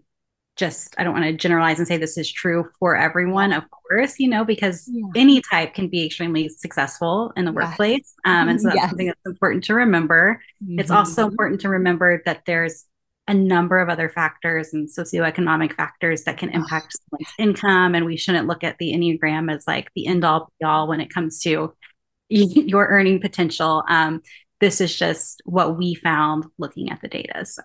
just, 0.56 0.94
I 0.98 1.04
don't 1.04 1.12
want 1.12 1.24
to 1.24 1.32
generalize 1.32 1.78
and 1.78 1.86
say 1.86 1.98
this 1.98 2.18
is 2.18 2.30
true 2.30 2.68
for 2.80 2.96
everyone, 2.96 3.52
of 3.52 3.62
course, 3.70 4.18
you 4.18 4.28
know, 4.28 4.44
because 4.44 4.90
yeah. 4.92 5.06
any 5.14 5.40
type 5.40 5.72
can 5.72 5.86
be 5.86 6.04
extremely 6.04 6.48
successful 6.48 7.32
in 7.36 7.44
the 7.44 7.52
yes. 7.52 7.56
workplace. 7.56 8.14
Um, 8.24 8.48
and 8.48 8.60
so 8.60 8.66
that's 8.68 8.76
yes. 8.76 8.88
something 8.88 9.06
that's 9.06 9.26
important 9.26 9.64
to 9.64 9.74
remember. 9.74 10.42
Mm-hmm. 10.62 10.80
It's 10.80 10.90
also 10.90 11.28
important 11.28 11.60
to 11.60 11.68
remember 11.68 12.22
that 12.26 12.42
there's 12.44 12.84
a 13.28 13.34
number 13.34 13.78
of 13.78 13.88
other 13.88 14.08
factors 14.08 14.72
and 14.72 14.88
socioeconomic 14.88 15.74
factors 15.74 16.24
that 16.24 16.38
can 16.38 16.48
impact 16.50 16.96
someone's 17.10 17.34
income. 17.38 17.94
And 17.94 18.06
we 18.06 18.16
shouldn't 18.16 18.48
look 18.48 18.64
at 18.64 18.78
the 18.78 18.92
Enneagram 18.92 19.54
as 19.54 19.66
like 19.66 19.90
the 19.94 20.06
end 20.06 20.24
all 20.24 20.50
be 20.58 20.64
all 20.64 20.88
when 20.88 21.00
it 21.00 21.12
comes 21.12 21.40
to 21.42 21.74
your 22.28 22.86
earning 22.88 23.20
potential. 23.20 23.84
Um, 23.88 24.22
this 24.60 24.80
is 24.80 24.96
just 24.96 25.42
what 25.44 25.78
we 25.78 25.94
found 25.94 26.46
looking 26.58 26.90
at 26.90 27.00
the 27.00 27.08
data. 27.08 27.44
So, 27.44 27.62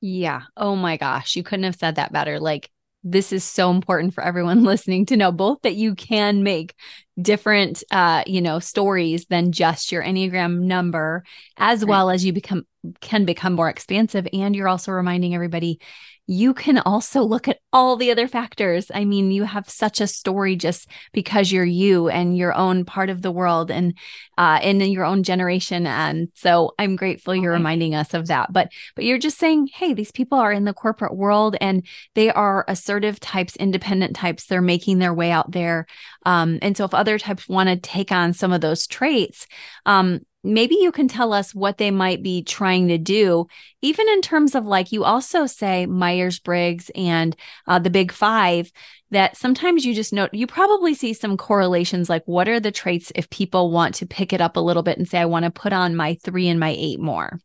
yeah. 0.00 0.42
Oh 0.56 0.76
my 0.76 0.96
gosh. 0.96 1.36
You 1.36 1.42
couldn't 1.42 1.64
have 1.64 1.76
said 1.76 1.94
that 1.94 2.12
better. 2.12 2.38
Like, 2.38 2.70
this 3.08 3.32
is 3.32 3.44
so 3.44 3.70
important 3.70 4.12
for 4.12 4.24
everyone 4.24 4.64
listening 4.64 5.06
to 5.06 5.16
know 5.16 5.30
both 5.30 5.62
that 5.62 5.76
you 5.76 5.94
can 5.94 6.42
make 6.42 6.74
different 7.20 7.82
uh 7.90 8.22
you 8.26 8.42
know 8.42 8.58
stories 8.58 9.24
than 9.26 9.50
just 9.50 9.90
your 9.90 10.02
enneagram 10.02 10.60
number 10.60 11.24
as 11.56 11.82
well 11.82 12.10
as 12.10 12.26
you 12.26 12.32
become 12.32 12.66
can 13.00 13.24
become 13.24 13.54
more 13.54 13.68
expansive 13.68 14.26
and 14.32 14.54
you're 14.54 14.68
also 14.68 14.92
reminding 14.92 15.34
everybody 15.34 15.78
you 16.26 16.54
can 16.54 16.78
also 16.78 17.22
look 17.22 17.46
at 17.46 17.60
all 17.72 17.96
the 17.96 18.10
other 18.10 18.26
factors. 18.26 18.90
I 18.92 19.04
mean, 19.04 19.30
you 19.30 19.44
have 19.44 19.68
such 19.68 20.00
a 20.00 20.08
story 20.08 20.56
just 20.56 20.88
because 21.12 21.52
you're 21.52 21.64
you 21.64 22.08
and 22.08 22.36
your 22.36 22.52
own 22.52 22.84
part 22.84 23.10
of 23.10 23.22
the 23.22 23.30
world 23.30 23.70
and 23.70 23.96
uh, 24.36 24.58
in 24.62 24.80
your 24.80 25.04
own 25.04 25.22
generation. 25.22 25.86
And 25.86 26.28
so 26.34 26.74
I'm 26.78 26.96
grateful 26.96 27.34
you're 27.34 27.52
reminding 27.52 27.94
us 27.94 28.12
of 28.12 28.26
that. 28.26 28.52
But 28.52 28.72
but 28.96 29.04
you're 29.04 29.18
just 29.18 29.38
saying, 29.38 29.68
hey, 29.72 29.94
these 29.94 30.10
people 30.10 30.38
are 30.38 30.52
in 30.52 30.64
the 30.64 30.74
corporate 30.74 31.16
world 31.16 31.56
and 31.60 31.86
they 32.14 32.30
are 32.30 32.64
assertive 32.66 33.20
types, 33.20 33.54
independent 33.56 34.16
types. 34.16 34.46
They're 34.46 34.60
making 34.60 34.98
their 34.98 35.14
way 35.14 35.30
out 35.30 35.52
there. 35.52 35.86
Um, 36.24 36.58
and 36.60 36.76
so 36.76 36.84
if 36.84 36.94
other 36.94 37.18
types 37.18 37.48
want 37.48 37.68
to 37.68 37.76
take 37.76 38.10
on 38.10 38.32
some 38.32 38.52
of 38.52 38.60
those 38.60 38.88
traits, 38.88 39.46
um, 39.84 40.20
maybe 40.46 40.76
you 40.76 40.92
can 40.92 41.08
tell 41.08 41.32
us 41.32 41.54
what 41.54 41.78
they 41.78 41.90
might 41.90 42.22
be 42.22 42.42
trying 42.42 42.88
to 42.88 42.98
do, 42.98 43.46
even 43.82 44.08
in 44.08 44.22
terms 44.22 44.54
of 44.54 44.64
like 44.64 44.92
you 44.92 45.04
also 45.04 45.46
say 45.46 45.86
Myers 45.86 46.38
Briggs 46.38 46.90
and 46.94 47.36
uh, 47.66 47.78
the 47.78 47.90
Big 47.90 48.12
Five, 48.12 48.72
that 49.10 49.36
sometimes 49.36 49.84
you 49.84 49.94
just 49.94 50.12
note 50.12 50.32
you 50.32 50.46
probably 50.46 50.94
see 50.94 51.12
some 51.12 51.36
correlations 51.36 52.08
like 52.08 52.22
what 52.26 52.48
are 52.48 52.60
the 52.60 52.72
traits 52.72 53.12
if 53.14 53.30
people 53.30 53.70
want 53.70 53.94
to 53.96 54.06
pick 54.06 54.32
it 54.32 54.40
up 54.40 54.56
a 54.56 54.60
little 54.60 54.82
bit 54.82 54.98
and 54.98 55.08
say, 55.08 55.18
I 55.18 55.26
want 55.26 55.44
to 55.44 55.50
put 55.50 55.72
on 55.72 55.96
my 55.96 56.14
three 56.14 56.48
and 56.48 56.58
my 56.58 56.74
eight 56.76 57.00
more. 57.00 57.38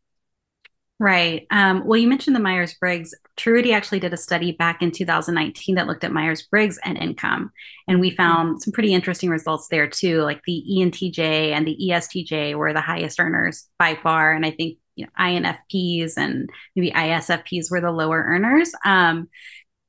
Right. 1.02 1.48
Um, 1.50 1.84
well, 1.84 1.98
you 1.98 2.06
mentioned 2.06 2.36
the 2.36 2.40
Myers 2.40 2.74
Briggs. 2.74 3.12
Truity 3.36 3.74
actually 3.74 3.98
did 3.98 4.12
a 4.12 4.16
study 4.16 4.52
back 4.52 4.82
in 4.82 4.92
2019 4.92 5.74
that 5.74 5.88
looked 5.88 6.04
at 6.04 6.12
Myers 6.12 6.42
Briggs 6.42 6.78
and 6.84 6.96
income. 6.96 7.50
And 7.88 7.98
we 7.98 8.10
found 8.10 8.62
some 8.62 8.72
pretty 8.72 8.94
interesting 8.94 9.28
results 9.28 9.66
there 9.66 9.88
too. 9.88 10.22
Like 10.22 10.42
the 10.46 10.64
ENTJ 10.70 11.18
and 11.50 11.66
the 11.66 11.76
ESTJ 11.76 12.54
were 12.54 12.72
the 12.72 12.80
highest 12.80 13.18
earners 13.18 13.68
by 13.80 13.96
far. 13.96 14.32
And 14.32 14.46
I 14.46 14.52
think 14.52 14.78
you 14.94 15.06
know, 15.06 15.10
INFPs 15.18 16.12
and 16.16 16.48
maybe 16.76 16.92
ISFPs 16.92 17.68
were 17.68 17.80
the 17.80 17.90
lower 17.90 18.22
earners. 18.22 18.72
Um, 18.84 19.28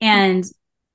and 0.02 0.44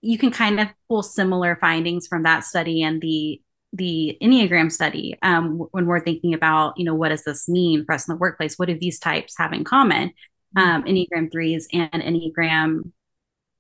you 0.01 0.19
can 0.19 0.33
kind 0.33 0.59
of 0.59 0.67
pull 0.89 1.05
similar 1.05 1.55
findings 1.61 2.09
from 2.09 2.25
that 2.25 2.43
study 2.43 2.83
and 2.83 3.01
the 3.01 3.41
the 3.73 4.17
Enneagram 4.23 4.73
study, 4.73 5.17
um, 5.23 5.59
when 5.73 5.87
we're 5.87 6.01
thinking 6.01 6.35
about, 6.35 6.75
you 6.79 6.85
know, 6.85 6.95
what 6.95 7.11
does 7.11 7.25
this 7.25 7.49
mean 7.49 7.85
for 7.85 7.95
us 7.95 8.09
in 8.09 8.15
the 8.15 8.19
workplace? 8.19 8.59
What 8.59 8.69
do 8.69 8.79
these 8.79 8.99
types 8.99 9.35
have 9.39 9.53
in 9.53 9.65
common? 9.65 10.13
Mm-hmm. 10.57 10.59
Um, 10.59 10.85
Enneagram 10.85 11.31
threes 11.31 11.69
and 11.73 11.91
Enneagram 11.93 12.93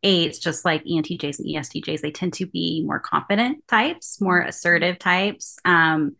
eights, 0.02 0.38
just 0.38 0.64
like 0.64 0.84
ENTJs 0.84 1.40
and 1.40 1.48
ESTJs, 1.48 2.00
they 2.00 2.10
tend 2.10 2.32
to 2.34 2.46
be 2.46 2.84
more 2.86 3.00
confident 3.00 3.66
types, 3.66 4.20
more 4.20 4.40
assertive 4.40 4.98
types, 4.98 5.56
um, 5.64 6.16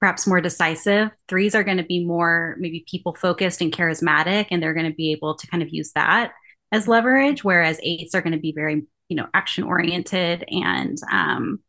perhaps 0.00 0.26
more 0.26 0.40
decisive. 0.40 1.10
Threes 1.28 1.54
are 1.54 1.64
going 1.64 1.78
to 1.78 1.82
be 1.84 2.04
more 2.04 2.56
maybe 2.58 2.84
people 2.88 3.14
focused 3.14 3.60
and 3.60 3.72
charismatic, 3.72 4.48
and 4.50 4.62
they're 4.62 4.74
going 4.74 4.90
to 4.90 4.94
be 4.94 5.12
able 5.12 5.36
to 5.36 5.46
kind 5.46 5.62
of 5.62 5.70
use 5.70 5.92
that 5.92 6.32
as 6.70 6.88
leverage, 6.88 7.42
whereas 7.44 7.80
eights 7.82 8.14
are 8.14 8.22
going 8.22 8.34
to 8.34 8.38
be 8.38 8.52
very, 8.52 8.82
you 9.08 9.16
know, 9.16 9.26
action 9.34 9.64
oriented 9.64 10.44
and 10.48 10.98
um, 11.10 11.60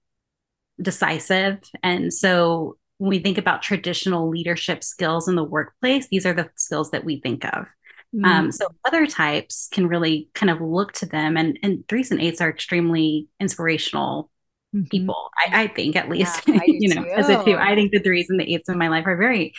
decisive. 0.81 1.59
And 1.81 2.13
so 2.13 2.77
when 2.97 3.09
we 3.09 3.19
think 3.19 3.37
about 3.37 3.61
traditional 3.61 4.29
leadership 4.29 4.83
skills 4.83 5.27
in 5.27 5.35
the 5.35 5.43
workplace, 5.43 6.07
these 6.09 6.25
are 6.25 6.33
the 6.33 6.49
skills 6.55 6.91
that 6.91 7.03
we 7.03 7.19
think 7.19 7.45
of. 7.45 7.67
Mm-hmm. 8.15 8.25
Um, 8.25 8.51
so 8.51 8.67
other 8.85 9.07
types 9.07 9.67
can 9.71 9.87
really 9.87 10.29
kind 10.33 10.49
of 10.51 10.61
look 10.61 10.93
to 10.93 11.07
them, 11.07 11.35
and 11.35 11.57
and 11.63 11.83
threes 11.89 12.11
and 12.11 12.21
eights 12.21 12.41
are 12.41 12.49
extremely 12.49 13.27
inspirational 13.39 14.29
mm-hmm. 14.75 14.85
people. 14.85 15.29
I, 15.35 15.63
I, 15.63 15.67
think, 15.67 15.95
at 15.95 16.09
least, 16.09 16.47
yeah, 16.47 16.59
you 16.67 16.93
know, 16.93 17.03
too. 17.03 17.09
as 17.09 17.29
a 17.29 17.43
two, 17.43 17.57
I 17.57 17.73
think 17.73 17.91
the 17.91 17.99
threes 17.99 18.29
and 18.29 18.39
the 18.39 18.53
eights 18.53 18.69
in 18.69 18.77
my 18.77 18.87
life 18.87 19.07
are 19.07 19.17
very 19.17 19.53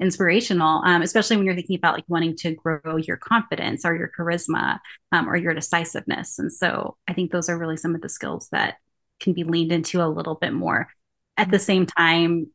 inspirational, 0.00 0.82
um, 0.84 1.02
especially 1.02 1.36
when 1.36 1.46
you're 1.46 1.54
thinking 1.54 1.76
about 1.76 1.94
like 1.94 2.04
wanting 2.08 2.34
to 2.34 2.54
grow 2.54 2.96
your 2.96 3.18
confidence 3.18 3.84
or 3.84 3.94
your 3.94 4.10
charisma 4.18 4.78
um, 5.12 5.28
or 5.28 5.36
your 5.36 5.54
decisiveness. 5.54 6.38
And 6.38 6.52
so 6.52 6.96
I 7.06 7.12
think 7.12 7.30
those 7.30 7.48
are 7.48 7.58
really 7.58 7.76
some 7.76 7.94
of 7.94 8.00
the 8.00 8.08
skills 8.08 8.48
that 8.50 8.76
can 9.20 9.32
be 9.32 9.44
leaned 9.44 9.72
into 9.72 10.02
a 10.02 10.08
little 10.08 10.34
bit 10.34 10.52
more. 10.52 10.88
At 11.36 11.50
the 11.50 11.56
mm-hmm. 11.56 11.64
same 11.64 11.86
time, 11.86 12.46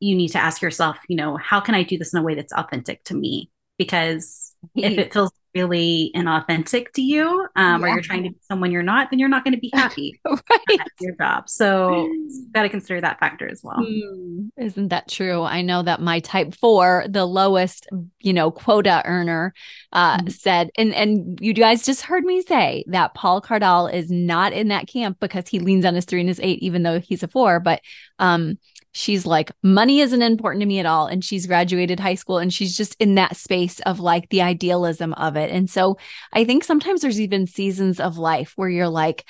you 0.00 0.16
need 0.16 0.30
to 0.30 0.38
ask 0.38 0.60
yourself, 0.60 0.98
you 1.08 1.16
know, 1.16 1.36
how 1.36 1.60
can 1.60 1.74
I 1.74 1.84
do 1.84 1.96
this 1.96 2.12
in 2.12 2.18
a 2.18 2.22
way 2.22 2.34
that's 2.34 2.52
authentic 2.52 3.04
to 3.04 3.14
me? 3.14 3.50
Because 3.78 4.54
if 4.74 4.98
it 4.98 5.12
feels 5.12 5.32
really 5.54 6.10
inauthentic 6.14 6.92
to 6.92 7.02
you, 7.02 7.46
um, 7.56 7.80
yeah. 7.80 7.86
or 7.86 7.88
you're 7.94 8.02
trying 8.02 8.24
to 8.24 8.30
be 8.30 8.36
someone 8.42 8.70
you're 8.70 8.82
not, 8.82 9.10
then 9.10 9.18
you're 9.18 9.28
not 9.28 9.44
going 9.44 9.54
to 9.54 9.60
be 9.60 9.70
happy 9.74 10.20
right. 10.24 10.80
at 10.80 10.86
your 11.00 11.14
job. 11.16 11.48
So 11.48 12.06
you've 12.06 12.52
got 12.52 12.62
to 12.62 12.68
consider 12.68 13.00
that 13.00 13.20
factor 13.20 13.48
as 13.48 13.62
well. 13.62 13.78
Mm, 13.78 14.50
isn't 14.56 14.88
that 14.88 15.08
true? 15.08 15.42
I 15.42 15.62
know 15.62 15.82
that 15.82 16.00
my 16.00 16.20
type 16.20 16.54
four, 16.54 17.04
the 17.08 17.26
lowest, 17.26 17.86
you 18.20 18.32
know, 18.32 18.50
quota 18.50 19.02
earner, 19.04 19.52
uh, 19.92 20.18
mm-hmm. 20.18 20.28
said, 20.28 20.70
and 20.76 20.94
and 20.94 21.38
you 21.40 21.52
guys 21.52 21.84
just 21.84 22.02
heard 22.02 22.24
me 22.24 22.42
say 22.42 22.84
that 22.88 23.14
Paul 23.14 23.42
Cardall 23.42 23.92
is 23.92 24.10
not 24.10 24.52
in 24.52 24.68
that 24.68 24.86
camp 24.86 25.18
because 25.20 25.48
he 25.48 25.58
leans 25.58 25.84
on 25.84 25.94
his 25.94 26.04
three 26.04 26.20
and 26.20 26.28
his 26.28 26.40
eight, 26.40 26.60
even 26.60 26.82
though 26.82 27.00
he's 27.00 27.22
a 27.22 27.28
four. 27.28 27.60
But 27.60 27.80
um, 28.18 28.58
she's 28.92 29.26
like, 29.26 29.50
money 29.62 30.00
isn't 30.00 30.22
important 30.22 30.60
to 30.60 30.66
me 30.66 30.78
at 30.78 30.86
all. 30.86 31.06
And 31.06 31.24
she's 31.24 31.46
graduated 31.46 31.98
high 31.98 32.14
school 32.14 32.38
and 32.38 32.52
she's 32.52 32.76
just 32.76 32.94
in 33.00 33.14
that 33.16 33.36
space 33.36 33.80
of 33.80 34.00
like 34.00 34.28
the 34.28 34.42
idealism 34.42 35.14
of 35.14 35.36
it. 35.36 35.50
And 35.50 35.68
so 35.68 35.98
I 36.32 36.44
think 36.44 36.62
sometimes 36.62 37.00
there's 37.00 37.20
even 37.20 37.46
seasons 37.46 37.98
of 37.98 38.18
life 38.18 38.52
where 38.56 38.68
you're 38.68 38.88
like, 38.88 39.24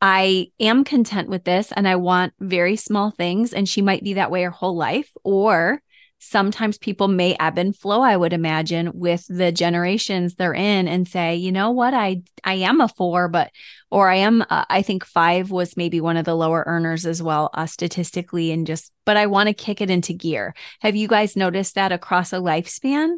I 0.00 0.48
am 0.60 0.84
content 0.84 1.28
with 1.28 1.44
this 1.44 1.72
and 1.72 1.88
I 1.88 1.96
want 1.96 2.34
very 2.38 2.76
small 2.76 3.10
things. 3.10 3.52
And 3.52 3.68
she 3.68 3.82
might 3.82 4.04
be 4.04 4.14
that 4.14 4.30
way 4.30 4.42
her 4.42 4.50
whole 4.50 4.76
life. 4.76 5.10
Or 5.24 5.82
sometimes 6.18 6.78
people 6.78 7.08
may 7.08 7.36
ebb 7.38 7.58
and 7.58 7.76
flow 7.76 8.00
i 8.00 8.16
would 8.16 8.32
imagine 8.32 8.90
with 8.94 9.24
the 9.28 9.52
generations 9.52 10.34
they're 10.34 10.54
in 10.54 10.88
and 10.88 11.06
say 11.06 11.36
you 11.36 11.52
know 11.52 11.70
what? 11.70 11.94
I 11.94 12.22
i 12.44 12.54
am 12.54 12.80
a 12.80 12.88
four 12.88 13.28
but 13.28 13.50
or 13.90 14.08
i 14.08 14.16
am 14.16 14.42
uh, 14.42 14.64
i 14.68 14.82
think 14.82 15.04
five 15.04 15.50
was 15.50 15.76
maybe 15.76 16.00
one 16.00 16.16
of 16.16 16.24
the 16.24 16.34
lower 16.34 16.64
earners 16.66 17.06
as 17.06 17.22
well 17.22 17.50
uh, 17.54 17.66
statistically 17.66 18.50
and 18.52 18.66
just 18.66 18.92
but 19.04 19.16
i 19.16 19.26
want 19.26 19.48
to 19.48 19.54
kick 19.54 19.80
it 19.80 19.90
into 19.90 20.12
gear. 20.12 20.54
Have 20.80 20.96
you 20.96 21.08
guys 21.08 21.36
noticed 21.36 21.74
that 21.74 21.92
across 21.92 22.32
a 22.32 22.36
lifespan? 22.36 23.16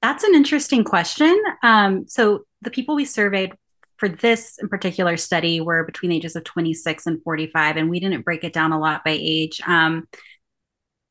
That's 0.00 0.24
an 0.24 0.34
interesting 0.34 0.82
question. 0.82 1.40
Um, 1.62 2.06
so 2.08 2.40
the 2.60 2.70
people 2.70 2.96
we 2.96 3.04
surveyed 3.04 3.52
for 3.96 4.08
this 4.08 4.58
in 4.60 4.68
particular 4.68 5.16
study 5.16 5.60
were 5.60 5.84
between 5.84 6.10
the 6.10 6.16
ages 6.16 6.34
of 6.34 6.42
26 6.42 7.06
and 7.06 7.22
45 7.22 7.76
and 7.76 7.88
we 7.88 8.00
didn't 8.00 8.24
break 8.24 8.42
it 8.42 8.52
down 8.52 8.72
a 8.72 8.80
lot 8.80 9.04
by 9.04 9.16
age. 9.16 9.60
Um, 9.64 10.08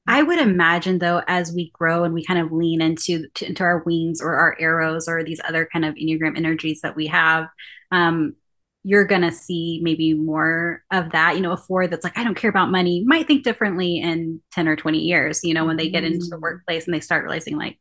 I 0.07 0.23
would 0.23 0.39
imagine 0.39 0.99
though, 0.99 1.21
as 1.27 1.53
we 1.53 1.71
grow 1.73 2.03
and 2.03 2.13
we 2.13 2.25
kind 2.25 2.39
of 2.39 2.51
lean 2.51 2.81
into 2.81 3.27
to, 3.35 3.47
into 3.47 3.63
our 3.63 3.83
wings 3.83 4.21
or 4.21 4.35
our 4.35 4.57
arrows 4.59 5.07
or 5.07 5.23
these 5.23 5.41
other 5.47 5.67
kind 5.71 5.85
of 5.85 5.95
enneagram 5.95 6.37
energies 6.37 6.81
that 6.81 6.95
we 6.95 7.07
have, 7.07 7.47
um, 7.91 8.35
you're 8.83 9.05
gonna 9.05 9.31
see 9.31 9.79
maybe 9.83 10.13
more 10.15 10.83
of 10.91 11.11
that. 11.11 11.35
You 11.35 11.41
know, 11.41 11.51
a 11.51 11.57
four 11.57 11.87
that's 11.87 12.03
like, 12.03 12.17
I 12.17 12.23
don't 12.23 12.35
care 12.35 12.49
about 12.49 12.71
money, 12.71 13.03
might 13.05 13.27
think 13.27 13.43
differently 13.43 13.97
in 13.97 14.41
ten 14.51 14.67
or 14.67 14.75
twenty 14.75 14.99
years. 14.99 15.43
You 15.43 15.53
know, 15.53 15.65
when 15.65 15.77
they 15.77 15.89
get 15.89 16.03
into 16.03 16.25
the 16.29 16.37
mm. 16.37 16.41
workplace 16.41 16.85
and 16.85 16.93
they 16.93 16.99
start 16.99 17.23
realizing 17.23 17.57
like, 17.57 17.79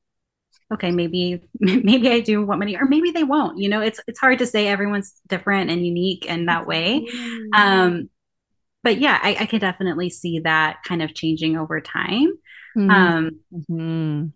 okay, 0.73 0.91
maybe 0.91 1.41
maybe 1.59 2.11
I 2.11 2.21
do 2.21 2.45
want 2.45 2.59
money, 2.59 2.77
or 2.77 2.85
maybe 2.85 3.13
they 3.13 3.25
won't. 3.25 3.59
You 3.59 3.71
know, 3.71 3.81
it's 3.81 4.01
it's 4.07 4.21
hard 4.21 4.39
to 4.41 4.47
say. 4.47 4.67
Everyone's 4.69 5.15
different 5.27 5.71
and 5.71 5.87
unique 5.87 6.27
in 6.27 6.47
that 6.47 6.67
way. 6.67 7.07
Um, 7.55 8.11
but 8.83 8.99
yeah, 8.99 9.19
I, 9.23 9.37
I 9.41 9.47
could 9.47 9.61
definitely 9.61 10.11
see 10.11 10.41
that 10.41 10.79
kind 10.87 11.03
of 11.03 11.15
changing 11.15 11.57
over 11.57 11.81
time. 11.81 12.33
Mm-hmm. 12.77 12.91
Um, 12.91 13.31
mm-hmm. 13.53 14.27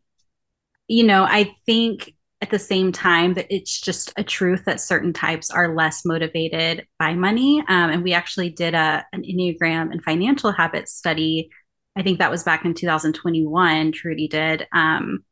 You 0.89 1.05
know, 1.05 1.25
I 1.25 1.55
think 1.67 2.15
at 2.43 2.51
the 2.51 2.59
same 2.59 2.93
time 2.93 3.35
that 3.35 3.47
it's 3.49 3.81
just 3.81 4.13
a 4.19 4.25
truth 4.25 4.67
that 4.67 4.81
certain 4.81 5.15
types 5.15 5.51
are 5.51 5.75
less 5.75 6.05
motivated 6.05 6.87
by 6.99 7.15
money. 7.15 7.61
Um, 7.61 7.91
and 7.91 8.03
we 8.03 8.13
actually 8.13 8.51
did 8.51 8.75
a, 8.75 9.05
an 9.15 9.23
Enneagram 9.23 9.91
and 9.91 10.03
financial 10.03 10.53
habits 10.53 10.93
study. 10.93 11.49
I 11.97 12.03
think 12.03 12.19
that 12.19 12.31
was 12.31 12.43
back 12.43 12.67
in 12.67 12.75
2021, 12.75 13.93
Truity 13.93 14.29
did. 14.29 14.67
Um, 14.75 15.25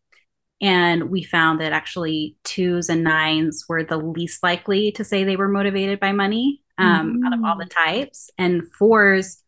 and 0.63 1.11
we 1.11 1.23
found 1.23 1.61
that 1.61 1.73
actually 1.73 2.37
twos 2.45 2.89
and 2.89 3.05
nines 3.05 3.67
were 3.69 3.85
the 3.85 3.99
least 3.99 4.43
likely 4.43 4.93
to 4.93 5.05
say 5.05 5.25
they 5.25 5.37
were 5.37 5.49
motivated 5.49 6.01
by 6.01 6.13
money 6.13 6.62
um, 6.79 7.15
mm-hmm. 7.15 7.27
out 7.27 7.39
of 7.39 7.45
all 7.45 7.59
the 7.59 7.65
mm. 7.65 7.75
types. 7.75 8.31
And 8.39 8.63
fours 8.79 9.43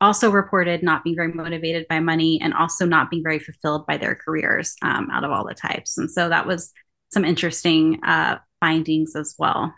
also 0.00 0.30
reported 0.30 0.82
not 0.82 1.02
being 1.02 1.16
very 1.16 1.32
motivated 1.32 1.86
by 1.88 2.00
money 2.00 2.40
and 2.40 2.54
also 2.54 2.86
not 2.86 3.10
being 3.10 3.22
very 3.22 3.38
fulfilled 3.38 3.86
by 3.86 3.96
their 3.96 4.14
careers 4.14 4.76
um, 4.82 5.08
out 5.10 5.24
of 5.24 5.30
all 5.30 5.46
the 5.46 5.54
types. 5.54 5.98
And 5.98 6.10
so 6.10 6.28
that 6.28 6.46
was 6.46 6.72
some 7.10 7.24
interesting 7.24 8.02
uh, 8.04 8.38
findings 8.60 9.16
as 9.16 9.34
well. 9.38 9.74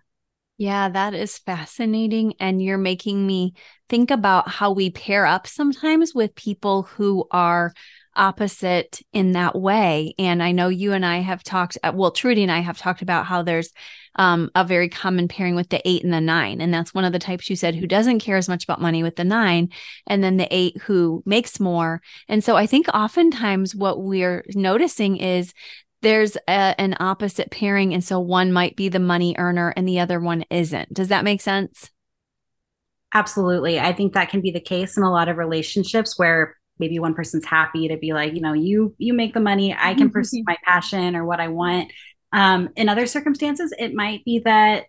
Yeah, 0.58 0.90
that 0.90 1.14
is 1.14 1.38
fascinating. 1.38 2.34
And 2.38 2.60
you're 2.60 2.76
making 2.76 3.26
me 3.26 3.54
think 3.88 4.10
about 4.10 4.46
how 4.48 4.72
we 4.72 4.90
pair 4.90 5.24
up 5.24 5.46
sometimes 5.46 6.14
with 6.14 6.34
people 6.34 6.82
who 6.82 7.26
are 7.30 7.72
opposite 8.16 9.00
in 9.12 9.32
that 9.32 9.58
way. 9.58 10.14
And 10.18 10.42
I 10.42 10.52
know 10.52 10.68
you 10.68 10.92
and 10.92 11.06
I 11.06 11.18
have 11.18 11.42
talked, 11.42 11.78
uh, 11.82 11.92
well, 11.94 12.12
Truity 12.12 12.42
and 12.42 12.50
I 12.50 12.60
have 12.60 12.78
talked 12.78 13.02
about 13.02 13.26
how 13.26 13.42
there's 13.42 13.72
um, 14.16 14.50
a 14.54 14.64
very 14.64 14.88
common 14.88 15.28
pairing 15.28 15.54
with 15.54 15.68
the 15.68 15.80
eight 15.88 16.02
and 16.02 16.12
the 16.12 16.20
nine. 16.20 16.60
And 16.60 16.74
that's 16.74 16.92
one 16.92 17.04
of 17.04 17.12
the 17.12 17.18
types 17.18 17.48
you 17.48 17.56
said 17.56 17.74
who 17.74 17.86
doesn't 17.86 18.20
care 18.20 18.36
as 18.36 18.48
much 18.48 18.64
about 18.64 18.80
money 18.80 19.02
with 19.02 19.16
the 19.16 19.24
nine, 19.24 19.68
and 20.06 20.22
then 20.22 20.36
the 20.36 20.48
eight 20.50 20.76
who 20.82 21.22
makes 21.24 21.60
more. 21.60 22.02
And 22.28 22.42
so 22.42 22.56
I 22.56 22.66
think 22.66 22.88
oftentimes 22.92 23.74
what 23.74 24.02
we're 24.02 24.44
noticing 24.54 25.16
is 25.16 25.52
there's 26.02 26.36
a, 26.48 26.74
an 26.80 26.96
opposite 26.98 27.50
pairing. 27.50 27.94
And 27.94 28.02
so 28.02 28.18
one 28.18 28.52
might 28.52 28.74
be 28.76 28.88
the 28.88 28.98
money 28.98 29.34
earner 29.38 29.72
and 29.76 29.86
the 29.86 30.00
other 30.00 30.18
one 30.18 30.44
isn't. 30.50 30.92
Does 30.92 31.08
that 31.08 31.24
make 31.24 31.40
sense? 31.40 31.90
Absolutely. 33.12 33.78
I 33.80 33.92
think 33.92 34.14
that 34.14 34.30
can 34.30 34.40
be 34.40 34.50
the 34.50 34.60
case 34.60 34.96
in 34.96 35.02
a 35.02 35.10
lot 35.10 35.28
of 35.28 35.36
relationships 35.36 36.18
where 36.18 36.56
maybe 36.80 36.98
one 36.98 37.14
person's 37.14 37.44
happy 37.44 37.86
to 37.88 37.96
be 37.96 38.12
like, 38.12 38.34
you 38.34 38.40
know, 38.40 38.54
you 38.54 38.94
you 38.98 39.12
make 39.12 39.34
the 39.34 39.40
money, 39.40 39.76
I 39.78 39.94
can 39.94 40.10
pursue 40.10 40.42
my 40.46 40.56
passion 40.64 41.14
or 41.14 41.24
what 41.24 41.38
I 41.38 41.48
want. 41.48 41.92
Um, 42.32 42.70
in 42.76 42.88
other 42.88 43.06
circumstances, 43.06 43.72
it 43.78 43.94
might 43.94 44.24
be 44.24 44.40
that 44.40 44.86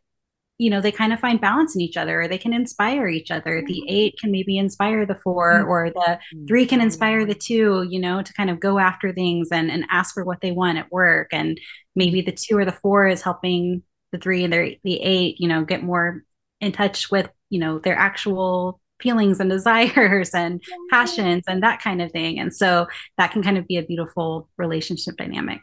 you 0.57 0.69
know 0.69 0.79
they 0.79 0.91
kind 0.91 1.11
of 1.11 1.19
find 1.19 1.41
balance 1.41 1.73
in 1.73 1.81
each 1.81 1.97
other 1.97 2.21
or 2.21 2.27
they 2.27 2.37
can 2.37 2.53
inspire 2.53 3.07
each 3.07 3.31
other 3.31 3.63
the 3.65 3.83
eight 3.87 4.13
can 4.19 4.31
maybe 4.31 4.59
inspire 4.59 5.07
the 5.07 5.15
4 5.15 5.53
mm-hmm. 5.53 5.67
or 5.67 5.89
the 5.89 6.19
three 6.47 6.67
can 6.67 6.79
inspire 6.79 7.25
the 7.25 7.33
two 7.33 7.87
you 7.89 7.99
know 7.99 8.21
to 8.21 8.33
kind 8.33 8.51
of 8.51 8.59
go 8.59 8.77
after 8.77 9.11
things 9.11 9.49
and 9.51 9.71
and 9.71 9.85
ask 9.89 10.13
for 10.13 10.23
what 10.23 10.39
they 10.39 10.51
want 10.51 10.77
at 10.77 10.91
work 10.91 11.29
and 11.31 11.59
maybe 11.95 12.21
the 12.21 12.31
two 12.31 12.55
or 12.57 12.63
the 12.63 12.71
four 12.71 13.07
is 13.07 13.23
helping 13.23 13.81
the 14.11 14.19
three 14.19 14.43
and 14.43 14.53
the, 14.53 14.77
the 14.83 15.01
eight 15.01 15.37
you 15.39 15.47
know 15.47 15.65
get 15.65 15.81
more 15.81 16.23
in 16.59 16.71
touch 16.71 17.09
with 17.09 17.27
you 17.49 17.59
know 17.59 17.79
their 17.79 17.97
actual 17.97 18.80
feelings 19.01 19.39
and 19.39 19.49
desires 19.49 20.31
and 20.33 20.61
passions 20.89 21.43
and 21.47 21.63
that 21.63 21.81
kind 21.81 22.01
of 22.01 22.11
thing 22.11 22.39
and 22.39 22.53
so 22.55 22.87
that 23.17 23.31
can 23.31 23.43
kind 23.43 23.57
of 23.57 23.67
be 23.67 23.77
a 23.77 23.83
beautiful 23.83 24.49
relationship 24.57 25.15
dynamic 25.17 25.61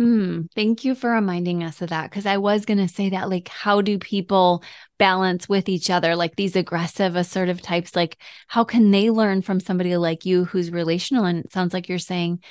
Mm, 0.00 0.48
thank 0.54 0.84
you 0.84 0.94
for 0.94 1.10
reminding 1.10 1.62
us 1.62 1.82
of 1.82 1.90
that. 1.90 2.10
Because 2.10 2.26
I 2.26 2.38
was 2.38 2.64
going 2.64 2.78
to 2.78 2.88
say 2.88 3.10
that, 3.10 3.28
like, 3.28 3.48
how 3.48 3.82
do 3.82 3.98
people 3.98 4.64
balance 4.98 5.48
with 5.48 5.68
each 5.68 5.90
other? 5.90 6.16
Like 6.16 6.34
these 6.34 6.56
aggressive, 6.56 7.14
assertive 7.14 7.60
types, 7.60 7.94
like, 7.94 8.16
how 8.48 8.64
can 8.64 8.90
they 8.90 9.10
learn 9.10 9.42
from 9.42 9.60
somebody 9.60 9.96
like 9.96 10.24
you 10.24 10.44
who's 10.46 10.70
relational? 10.70 11.24
And 11.24 11.44
it 11.44 11.52
sounds 11.52 11.74
like 11.74 11.88
you're 11.88 11.98
saying 11.98 12.42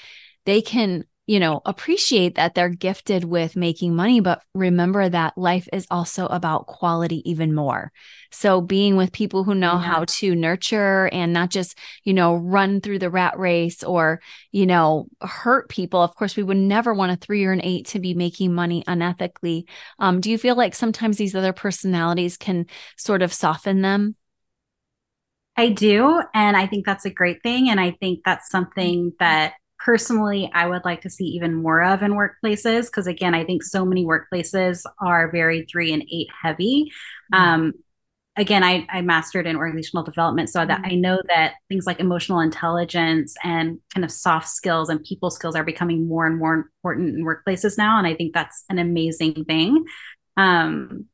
they 0.46 0.62
can 0.62 1.06
you 1.32 1.39
know, 1.39 1.62
appreciate 1.65 2.36
that 2.36 2.56
they're 2.56 2.67
gifted 2.67 3.24
with 3.24 3.56
making 3.56 3.96
money, 3.96 4.20
but 4.20 4.41
remember 4.54 5.08
that 5.08 5.38
life 5.38 5.65
is 5.72 5.88
also 5.89 6.26
about 6.26 6.67
quality 6.67 7.22
even 7.24 7.56
more. 7.56 7.94
So 8.32 8.60
being 8.60 8.98
with 8.98 9.13
people 9.13 9.46
who 9.46 9.56
know 9.56 9.76
yeah. 9.76 9.82
how 9.82 10.04
to 10.06 10.36
nurture 10.36 11.08
and 11.08 11.32
not 11.32 11.50
just, 11.50 11.78
you 12.04 12.13
know, 12.13 12.36
run 12.36 12.82
through 12.82 13.00
the 13.00 13.10
rat 13.10 13.39
race 13.39 13.82
or, 13.82 14.20
you 14.52 14.65
know, 14.65 15.08
hurt 15.22 15.70
people. 15.70 16.02
Of 16.02 16.15
course, 16.15 16.36
we 16.36 16.44
would 16.44 16.58
never 16.58 16.94
want 16.94 17.13
a 17.13 17.15
three 17.15 17.46
or 17.46 17.54
an 17.54 17.63
eight 17.63 17.88
to 17.88 18.00
be 18.00 18.13
making 18.13 18.54
money 18.54 18.84
unethically. 18.86 19.70
Um, 20.00 20.20
do 20.20 20.32
you 20.32 20.38
feel 20.38 20.58
like 20.58 20.76
sometimes 20.76 21.15
these 21.15 21.34
other 21.34 21.54
personalities 21.54 22.36
can 22.36 22.65
sort 22.98 23.22
of 23.22 23.32
soften 23.32 23.82
them? 23.82 24.17
I 25.56 25.70
do. 25.70 26.22
And 26.34 26.58
I 26.58 26.67
think 26.67 26.86
that's 26.86 27.06
a 27.06 27.10
great 27.10 27.41
thing. 27.41 27.70
And 27.70 27.80
I 27.80 27.91
think 28.02 28.20
that's 28.26 28.50
something 28.50 29.13
that 29.20 29.54
personally 29.84 30.52
I 30.54 30.67
would 30.67 30.86
like 30.86 31.02
to 31.02 31.10
see 31.10 31.26
even 31.26 31.54
more 31.54 31.82
of 31.84 32.04
in 32.04 32.13
workplaces 32.13 32.86
because 32.86 33.08
again 33.08 33.34
I 33.34 33.44
think 33.44 33.63
so 33.63 33.86
many 33.86 34.06
workplaces 34.06 34.84
are 35.00 35.32
very 35.32 35.65
three 35.65 35.94
and 35.94 36.04
eight 36.12 36.28
heavy. 36.41 36.91
Mm-hmm. 37.34 37.44
Um, 37.44 37.74
again 38.38 38.63
I, 38.63 38.88
I 38.89 39.02
mastered 39.02 39.48
in 39.48 39.56
organizational 39.56 40.04
development 40.04 40.50
so 40.50 40.65
that 40.65 40.82
mm-hmm. 40.82 40.91
I 40.91 40.96
know 40.96 41.20
that 41.28 41.56
things 41.70 41.86
like 41.86 42.00
emotional 42.00 42.39
intelligence 42.39 43.36
and 43.44 43.80
kind 43.94 44.06
of 44.06 44.12
soft 44.12 44.50
skills 44.50 44.89
and 44.89 45.04
people 45.04 45.32
skills 45.32 45.56
are 45.56 45.63
becoming 45.63 46.08
more 46.08 46.26
and 46.26 46.38
more 46.38 46.54
important 46.54 47.15
in 47.15 47.26
workplaces 47.26 47.78
now 47.78 47.98
and 47.98 48.08
I 48.08 48.15
think 48.15 48.34
that's 48.34 48.63
an 48.70 48.80
amazing 48.80 49.46
thing. 49.46 49.84
Um, 50.38 51.06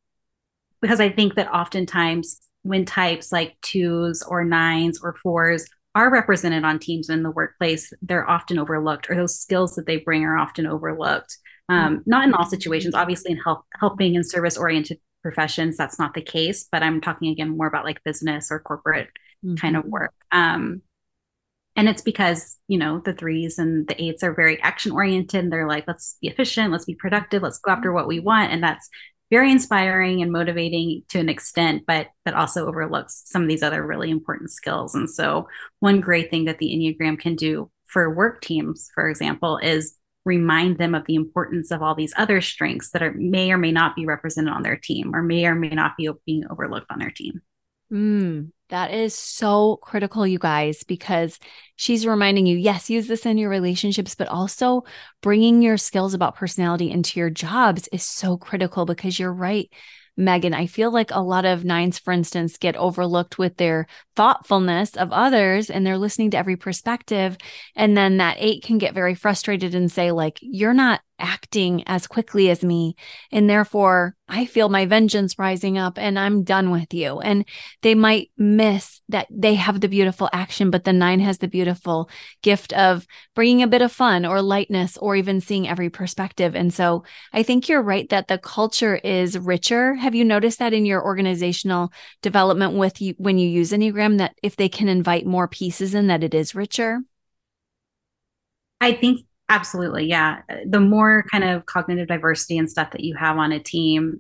because 0.79 0.99
I 0.99 1.09
think 1.09 1.35
that 1.35 1.51
oftentimes 1.51 2.39
when 2.61 2.85
types 2.85 3.31
like 3.31 3.55
twos 3.61 4.21
or 4.23 4.43
nines 4.43 4.99
or 5.01 5.15
fours 5.23 5.67
are 5.97 6.11
represented 6.11 6.63
on 6.63 6.77
teams 6.77 7.09
in 7.09 7.23
the 7.23 7.31
workplace, 7.31 7.91
they're 8.03 8.29
often 8.29 8.59
overlooked, 8.59 9.09
or 9.09 9.15
those 9.15 9.39
skills 9.39 9.73
that 9.75 9.87
they 9.87 9.97
bring 9.97 10.23
are 10.23 10.37
often 10.37 10.67
overlooked. 10.67 11.35
Um, 11.69 12.03
not 12.05 12.23
in 12.23 12.35
all 12.35 12.45
situations, 12.45 12.93
obviously, 12.93 13.31
in 13.31 13.39
help, 13.39 13.65
helping 13.79 14.15
and 14.15 14.25
service 14.25 14.57
oriented 14.57 14.99
professions, 15.23 15.75
that's 15.75 15.97
not 15.97 16.13
the 16.13 16.21
case. 16.21 16.67
But 16.71 16.83
I'm 16.83 17.01
talking 17.01 17.31
again 17.31 17.57
more 17.57 17.65
about 17.65 17.83
like 17.83 18.03
business 18.03 18.49
or 18.51 18.59
corporate 18.59 19.09
mm-hmm. 19.43 19.55
kind 19.55 19.75
of 19.75 19.85
work. 19.85 20.13
Um, 20.31 20.83
and 21.75 21.89
it's 21.89 22.03
because 22.03 22.57
you 22.67 22.77
know 22.77 23.01
the 23.03 23.13
threes 23.13 23.57
and 23.57 23.87
the 23.87 24.01
eights 24.01 24.21
are 24.23 24.35
very 24.35 24.61
action 24.61 24.91
oriented. 24.91 25.51
They're 25.51 25.67
like, 25.67 25.85
let's 25.87 26.17
be 26.21 26.27
efficient, 26.27 26.71
let's 26.71 26.85
be 26.85 26.95
productive, 26.95 27.41
let's 27.41 27.59
go 27.59 27.71
after 27.71 27.91
what 27.91 28.07
we 28.07 28.19
want, 28.19 28.51
and 28.51 28.63
that's 28.63 28.87
very 29.29 29.51
inspiring 29.51 30.21
and 30.21 30.31
motivating 30.31 31.03
to 31.09 31.19
an 31.19 31.29
extent, 31.29 31.83
but 31.85 32.07
that 32.25 32.33
also 32.33 32.67
overlooks 32.67 33.23
some 33.25 33.41
of 33.41 33.47
these 33.47 33.63
other 33.63 33.85
really 33.85 34.09
important 34.09 34.51
skills. 34.51 34.95
And 34.95 35.09
so, 35.09 35.47
one 35.79 35.99
great 35.99 36.29
thing 36.29 36.45
that 36.45 36.59
the 36.59 36.69
Enneagram 36.69 37.19
can 37.19 37.35
do 37.35 37.69
for 37.85 38.13
work 38.13 38.41
teams, 38.41 38.89
for 38.93 39.09
example, 39.09 39.57
is 39.57 39.95
remind 40.25 40.77
them 40.77 40.93
of 40.93 41.05
the 41.05 41.15
importance 41.15 41.71
of 41.71 41.81
all 41.81 41.95
these 41.95 42.13
other 42.17 42.41
strengths 42.41 42.91
that 42.91 43.01
are 43.01 43.13
may 43.13 43.51
or 43.51 43.57
may 43.57 43.71
not 43.71 43.95
be 43.95 44.05
represented 44.05 44.53
on 44.53 44.63
their 44.63 44.75
team, 44.75 45.15
or 45.15 45.23
may 45.23 45.45
or 45.45 45.55
may 45.55 45.69
not 45.69 45.97
be 45.97 46.09
being 46.25 46.43
overlooked 46.49 46.91
on 46.91 46.99
their 46.99 47.11
team. 47.11 47.41
Mm, 47.91 48.51
that 48.69 48.93
is 48.93 49.15
so 49.15 49.77
critical, 49.81 50.25
you 50.27 50.39
guys, 50.39 50.83
because 50.83 51.39
she's 51.75 52.05
reminding 52.05 52.45
you 52.45 52.57
yes, 52.57 52.89
use 52.89 53.07
this 53.07 53.25
in 53.25 53.37
your 53.37 53.49
relationships, 53.49 54.15
but 54.15 54.27
also 54.27 54.83
bringing 55.21 55.61
your 55.61 55.77
skills 55.77 56.13
about 56.13 56.35
personality 56.35 56.91
into 56.91 57.19
your 57.19 57.29
jobs 57.29 57.87
is 57.91 58.03
so 58.03 58.37
critical 58.37 58.85
because 58.85 59.19
you're 59.19 59.33
right. 59.33 59.69
Megan, 60.19 60.53
I 60.53 60.65
feel 60.65 60.89
like 60.89 61.11
a 61.11 61.21
lot 61.21 61.45
of 61.45 61.63
nines, 61.63 61.99
for 61.99 62.11
instance, 62.11 62.57
get 62.57 62.75
overlooked 62.75 63.37
with 63.37 63.57
their 63.57 63.85
thoughtfulness 64.15 64.97
of 64.97 65.11
others 65.11 65.69
and 65.69 65.85
they're 65.85 65.97
listening 65.97 66.31
to 66.31 66.37
every 66.37 66.55
perspective. 66.55 67.37
And 67.75 67.95
then 67.95 68.17
that 68.17 68.37
eight 68.39 68.63
can 68.63 68.79
get 68.79 68.95
very 68.95 69.13
frustrated 69.13 69.75
and 69.75 69.91
say, 69.91 70.11
like, 70.11 70.39
you're 70.41 70.73
not 70.73 71.01
acting 71.19 71.83
as 71.87 72.07
quickly 72.07 72.49
as 72.49 72.63
me. 72.63 72.95
And 73.31 73.49
therefore, 73.49 74.15
I 74.29 74.45
feel 74.45 74.67
my 74.67 74.85
vengeance 74.85 75.39
rising 75.39 75.77
up 75.77 75.97
and 75.97 76.19
I'm 76.19 76.43
done 76.43 76.69
with 76.69 76.93
you. 76.93 77.19
And 77.19 77.45
they 77.81 77.95
might 77.95 78.31
miss 78.37 79.01
that 79.09 79.27
they 79.31 79.55
have 79.55 79.79
the 79.79 79.87
beautiful 79.87 80.29
action, 80.33 80.69
but 80.69 80.83
the 80.83 80.93
nine 80.93 81.19
has 81.21 81.37
the 81.37 81.47
beautiful 81.47 82.09
gift 82.41 82.73
of 82.73 83.07
bringing 83.35 83.63
a 83.63 83.67
bit 83.67 83.81
of 83.81 83.91
fun 83.91 84.25
or 84.25 84.41
lightness 84.41 84.97
or 84.97 85.15
even 85.15 85.39
seeing 85.39 85.67
every 85.67 85.89
perspective. 85.89 86.55
And 86.55 86.73
so 86.73 87.03
I 87.31 87.43
think 87.43 87.69
you're 87.69 87.81
right 87.81 88.07
that 88.09 88.27
the 88.27 88.37
culture 88.37 88.95
is 88.95 89.37
richer. 89.39 89.95
Have 89.95 90.15
you 90.15 90.25
noticed 90.25 90.59
that 90.59 90.73
in 90.73 90.85
your 90.85 91.03
organizational 91.03 91.91
development 92.21 92.73
with 92.73 93.01
you 93.01 93.15
when 93.17 93.37
you 93.37 93.47
use 93.47 93.71
Enneagram 93.71 94.17
that 94.17 94.35
if 94.43 94.55
they 94.57 94.69
can 94.69 94.89
invite 94.89 95.25
more 95.25 95.47
pieces 95.47 95.93
in, 95.93 96.07
that 96.07 96.23
it 96.23 96.33
is 96.33 96.53
richer? 96.53 96.99
I 98.79 98.93
think 98.93 99.21
Absolutely. 99.49 100.05
Yeah. 100.05 100.41
The 100.65 100.79
more 100.79 101.23
kind 101.31 101.43
of 101.43 101.65
cognitive 101.65 102.07
diversity 102.07 102.57
and 102.57 102.69
stuff 102.69 102.91
that 102.91 103.01
you 103.01 103.15
have 103.15 103.37
on 103.37 103.53
a 103.53 103.59
team, 103.59 104.19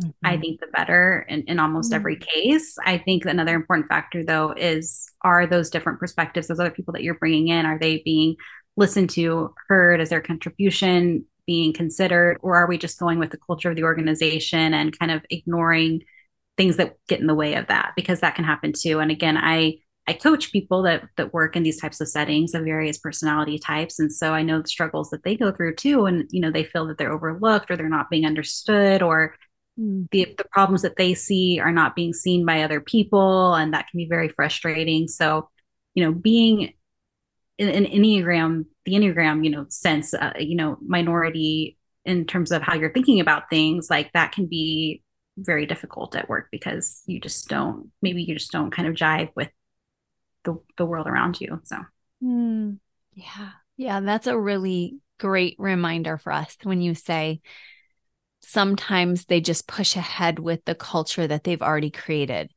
mm-hmm. 0.00 0.10
I 0.22 0.36
think 0.36 0.60
the 0.60 0.66
better 0.66 1.24
in, 1.28 1.42
in 1.44 1.58
almost 1.58 1.90
mm-hmm. 1.90 1.96
every 1.96 2.16
case. 2.16 2.76
I 2.84 2.98
think 2.98 3.24
another 3.24 3.54
important 3.54 3.88
factor, 3.88 4.24
though, 4.24 4.52
is 4.52 5.10
are 5.22 5.46
those 5.46 5.70
different 5.70 5.98
perspectives, 5.98 6.48
those 6.48 6.60
other 6.60 6.70
people 6.70 6.92
that 6.92 7.02
you're 7.02 7.18
bringing 7.18 7.48
in, 7.48 7.64
are 7.64 7.78
they 7.78 8.02
being 8.04 8.36
listened 8.76 9.10
to, 9.10 9.54
heard? 9.68 10.00
Is 10.00 10.10
their 10.10 10.20
contribution 10.20 11.24
being 11.46 11.72
considered? 11.72 12.38
Or 12.42 12.56
are 12.56 12.68
we 12.68 12.76
just 12.76 12.98
going 13.00 13.18
with 13.18 13.30
the 13.30 13.38
culture 13.38 13.70
of 13.70 13.76
the 13.76 13.84
organization 13.84 14.74
and 14.74 14.96
kind 14.98 15.10
of 15.10 15.24
ignoring 15.30 16.02
things 16.58 16.76
that 16.76 16.96
get 17.08 17.20
in 17.20 17.26
the 17.26 17.34
way 17.34 17.54
of 17.54 17.66
that? 17.68 17.92
Because 17.96 18.20
that 18.20 18.34
can 18.34 18.44
happen 18.44 18.74
too. 18.78 19.00
And 19.00 19.10
again, 19.10 19.38
I, 19.38 19.78
I 20.06 20.14
coach 20.14 20.50
people 20.52 20.82
that 20.82 21.04
that 21.16 21.32
work 21.32 21.56
in 21.56 21.62
these 21.62 21.80
types 21.80 22.00
of 22.00 22.08
settings 22.08 22.54
of 22.54 22.64
various 22.64 22.98
personality 22.98 23.58
types, 23.58 23.98
and 23.98 24.12
so 24.12 24.32
I 24.32 24.42
know 24.42 24.62
the 24.62 24.68
struggles 24.68 25.10
that 25.10 25.22
they 25.24 25.36
go 25.36 25.52
through 25.52 25.76
too. 25.76 26.06
And 26.06 26.28
you 26.30 26.40
know, 26.40 26.50
they 26.50 26.64
feel 26.64 26.86
that 26.86 26.98
they're 26.98 27.12
overlooked 27.12 27.70
or 27.70 27.76
they're 27.76 27.88
not 27.88 28.10
being 28.10 28.26
understood, 28.26 29.02
or 29.02 29.36
mm. 29.78 30.08
the 30.10 30.34
the 30.36 30.44
problems 30.50 30.82
that 30.82 30.96
they 30.96 31.14
see 31.14 31.60
are 31.60 31.72
not 31.72 31.94
being 31.94 32.12
seen 32.12 32.44
by 32.44 32.62
other 32.62 32.80
people, 32.80 33.54
and 33.54 33.74
that 33.74 33.88
can 33.88 33.98
be 33.98 34.06
very 34.08 34.28
frustrating. 34.28 35.06
So, 35.06 35.48
you 35.94 36.04
know, 36.04 36.12
being 36.12 36.72
in 37.58 37.68
an 37.68 37.84
enneagram, 37.84 38.64
the 38.86 38.94
enneagram, 38.94 39.44
you 39.44 39.50
know, 39.50 39.66
sense, 39.68 40.14
uh, 40.14 40.32
you 40.38 40.56
know, 40.56 40.78
minority 40.80 41.76
in 42.04 42.24
terms 42.24 42.50
of 42.50 42.62
how 42.62 42.74
you're 42.74 42.92
thinking 42.92 43.20
about 43.20 43.50
things, 43.50 43.90
like 43.90 44.10
that 44.14 44.32
can 44.32 44.46
be 44.46 45.02
very 45.36 45.66
difficult 45.66 46.16
at 46.16 46.28
work 46.28 46.48
because 46.50 47.02
you 47.06 47.20
just 47.20 47.48
don't 47.48 47.90
maybe 48.02 48.22
you 48.22 48.34
just 48.34 48.52
don't 48.52 48.72
kind 48.72 48.88
of 48.88 48.94
jive 48.94 49.30
with 49.34 49.48
the, 50.44 50.56
the 50.76 50.86
world 50.86 51.06
around 51.06 51.40
you. 51.40 51.60
So, 51.64 51.76
mm, 52.22 52.78
yeah. 53.14 53.50
Yeah. 53.76 54.00
That's 54.00 54.26
a 54.26 54.38
really 54.38 54.96
great 55.18 55.56
reminder 55.58 56.18
for 56.18 56.32
us 56.32 56.56
when 56.62 56.80
you 56.80 56.94
say 56.94 57.40
sometimes 58.42 59.26
they 59.26 59.40
just 59.40 59.68
push 59.68 59.96
ahead 59.96 60.38
with 60.38 60.64
the 60.64 60.74
culture 60.74 61.26
that 61.26 61.44
they've 61.44 61.62
already 61.62 61.90
created. 61.90 62.50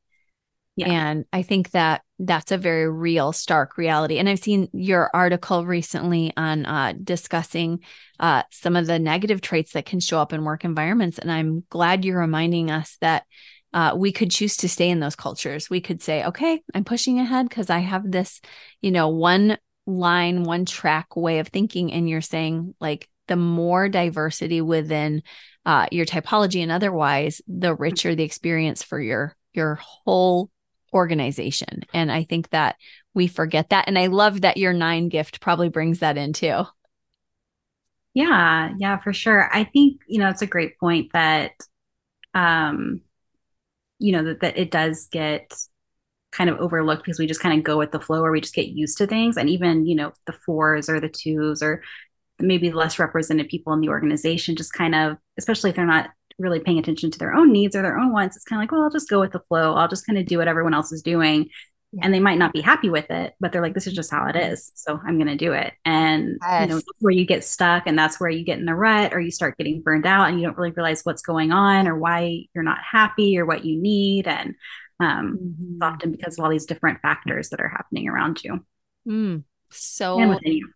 Yeah. 0.75 0.89
And 0.89 1.25
I 1.31 1.43
think 1.43 1.71
that 1.71 2.01
that's 2.17 2.51
a 2.51 2.57
very 2.57 2.89
real, 2.89 3.31
stark 3.31 3.77
reality. 3.77 4.17
And 4.17 4.27
I've 4.27 4.39
seen 4.39 4.69
your 4.73 5.11
article 5.13 5.65
recently 5.65 6.33
on 6.35 6.65
uh, 6.65 6.93
discussing 7.03 7.81
uh, 8.19 8.43
some 8.49 8.75
of 8.75 8.87
the 8.87 8.97
negative 8.97 9.41
traits 9.41 9.73
that 9.73 9.85
can 9.85 9.99
show 9.99 10.19
up 10.19 10.33
in 10.33 10.43
work 10.43 10.65
environments. 10.65 11.19
And 11.19 11.31
I'm 11.31 11.63
glad 11.69 12.05
you're 12.05 12.19
reminding 12.19 12.71
us 12.71 12.97
that 13.01 13.25
uh, 13.73 13.93
we 13.95 14.11
could 14.11 14.31
choose 14.31 14.57
to 14.57 14.69
stay 14.69 14.89
in 14.89 14.99
those 14.99 15.15
cultures. 15.15 15.69
We 15.69 15.81
could 15.81 16.01
say, 16.01 16.23
okay, 16.25 16.61
I'm 16.73 16.83
pushing 16.83 17.19
ahead 17.19 17.49
because 17.49 17.69
I 17.69 17.79
have 17.79 18.09
this, 18.11 18.39
you 18.81 18.91
know, 18.91 19.09
one 19.09 19.57
line, 19.85 20.43
one 20.43 20.65
track 20.65 21.15
way 21.15 21.39
of 21.39 21.47
thinking. 21.47 21.91
And 21.91 22.07
you're 22.07 22.21
saying, 22.21 22.75
like, 22.79 23.09
the 23.27 23.35
more 23.35 23.89
diversity 23.89 24.61
within 24.61 25.23
uh, 25.65 25.87
your 25.91 26.05
typology 26.05 26.61
and 26.61 26.71
otherwise, 26.71 27.41
the 27.47 27.73
richer 27.73 28.15
the 28.15 28.23
experience 28.23 28.83
for 28.83 28.99
your 28.99 29.35
your 29.53 29.75
whole 29.75 30.49
organization. 30.93 31.83
And 31.93 32.11
I 32.11 32.23
think 32.23 32.49
that 32.49 32.75
we 33.13 33.27
forget 33.27 33.69
that. 33.69 33.87
And 33.87 33.97
I 33.97 34.07
love 34.07 34.41
that 34.41 34.57
your 34.57 34.73
nine 34.73 35.09
gift 35.09 35.39
probably 35.39 35.69
brings 35.69 35.99
that 35.99 36.17
in 36.17 36.33
too. 36.33 36.63
Yeah, 38.13 38.73
yeah, 38.77 38.97
for 38.97 39.13
sure. 39.13 39.49
I 39.51 39.63
think, 39.63 40.01
you 40.07 40.19
know, 40.19 40.29
it's 40.29 40.41
a 40.41 40.47
great 40.47 40.77
point 40.79 41.13
that 41.13 41.51
um, 42.33 43.01
you 43.99 44.11
know, 44.11 44.23
that, 44.23 44.41
that 44.41 44.57
it 44.57 44.71
does 44.71 45.07
get 45.11 45.53
kind 46.31 46.49
of 46.49 46.59
overlooked 46.59 47.03
because 47.03 47.19
we 47.19 47.27
just 47.27 47.39
kind 47.39 47.57
of 47.57 47.63
go 47.63 47.77
with 47.77 47.91
the 47.91 47.99
flow 47.99 48.23
or 48.23 48.31
we 48.31 48.41
just 48.41 48.55
get 48.55 48.67
used 48.67 48.97
to 48.97 49.07
things. 49.07 49.37
And 49.37 49.49
even, 49.49 49.85
you 49.85 49.95
know, 49.95 50.13
the 50.25 50.33
fours 50.33 50.89
or 50.89 50.99
the 50.99 51.09
twos 51.09 51.61
or 51.61 51.83
maybe 52.39 52.71
less 52.71 52.99
represented 52.99 53.47
people 53.49 53.73
in 53.73 53.81
the 53.81 53.89
organization 53.89 54.55
just 54.55 54.73
kind 54.73 54.95
of, 54.95 55.17
especially 55.37 55.69
if 55.69 55.75
they're 55.75 55.85
not 55.85 56.09
really 56.39 56.59
paying 56.59 56.79
attention 56.79 57.11
to 57.11 57.19
their 57.19 57.33
own 57.33 57.51
needs 57.51 57.75
or 57.75 57.83
their 57.83 57.99
own 57.99 58.11
wants, 58.11 58.35
it's 58.35 58.45
kind 58.45 58.59
of 58.59 58.63
like, 58.63 58.71
well, 58.71 58.81
I'll 58.81 58.89
just 58.89 59.09
go 59.09 59.19
with 59.19 59.31
the 59.31 59.43
flow. 59.47 59.75
I'll 59.75 59.87
just 59.87 60.05
kind 60.05 60.17
of 60.17 60.25
do 60.25 60.39
what 60.39 60.47
everyone 60.47 60.73
else 60.73 60.91
is 60.91 61.03
doing. 61.03 61.49
Yeah. 61.93 62.05
And 62.05 62.13
they 62.13 62.19
might 62.19 62.39
not 62.39 62.53
be 62.53 62.61
happy 62.61 62.89
with 62.89 63.11
it, 63.11 63.35
but 63.39 63.51
they're 63.51 63.61
like, 63.61 63.75
this 63.75 63.85
is 63.85 63.93
just 63.93 64.09
how 64.09 64.27
it 64.27 64.35
is. 64.35 64.71
So 64.73 64.99
I'm 65.05 65.17
going 65.17 65.27
to 65.27 65.35
do 65.35 65.53
it. 65.53 65.73
And, 65.85 66.39
yes. 66.41 66.61
you 66.61 66.75
know, 66.75 66.81
where 66.99 67.13
you 67.13 67.23
get 67.23 67.43
stuck 67.43 67.83
and 67.85 67.97
that's 67.97 68.19
where 68.19 68.31
you 68.31 68.43
get 68.43 68.57
in 68.57 68.65
the 68.65 68.73
rut 68.73 69.13
or 69.13 69.19
you 69.19 69.29
start 69.29 69.57
getting 69.57 69.81
burned 69.81 70.07
out 70.07 70.27
and 70.27 70.39
you 70.39 70.45
don't 70.45 70.57
really 70.57 70.71
realize 70.71 71.01
what's 71.03 71.21
going 71.21 71.51
on 71.51 71.87
or 71.87 71.95
why 71.95 72.45
you're 72.55 72.63
not 72.63 72.79
happy 72.79 73.37
or 73.37 73.45
what 73.45 73.63
you 73.63 73.79
need. 73.79 74.27
And 74.27 74.55
um, 74.99 75.37
mm-hmm. 75.39 75.73
it's 75.75 75.81
often 75.83 76.11
because 76.11 76.39
of 76.39 76.43
all 76.43 76.49
these 76.49 76.65
different 76.65 76.99
factors 77.01 77.49
that 77.49 77.61
are 77.61 77.69
happening 77.69 78.09
around 78.09 78.43
you. 78.43 78.65
Mm, 79.07 79.43
so, 79.69 80.19
and 80.19 80.31
within 80.31 80.53
you. 80.53 80.69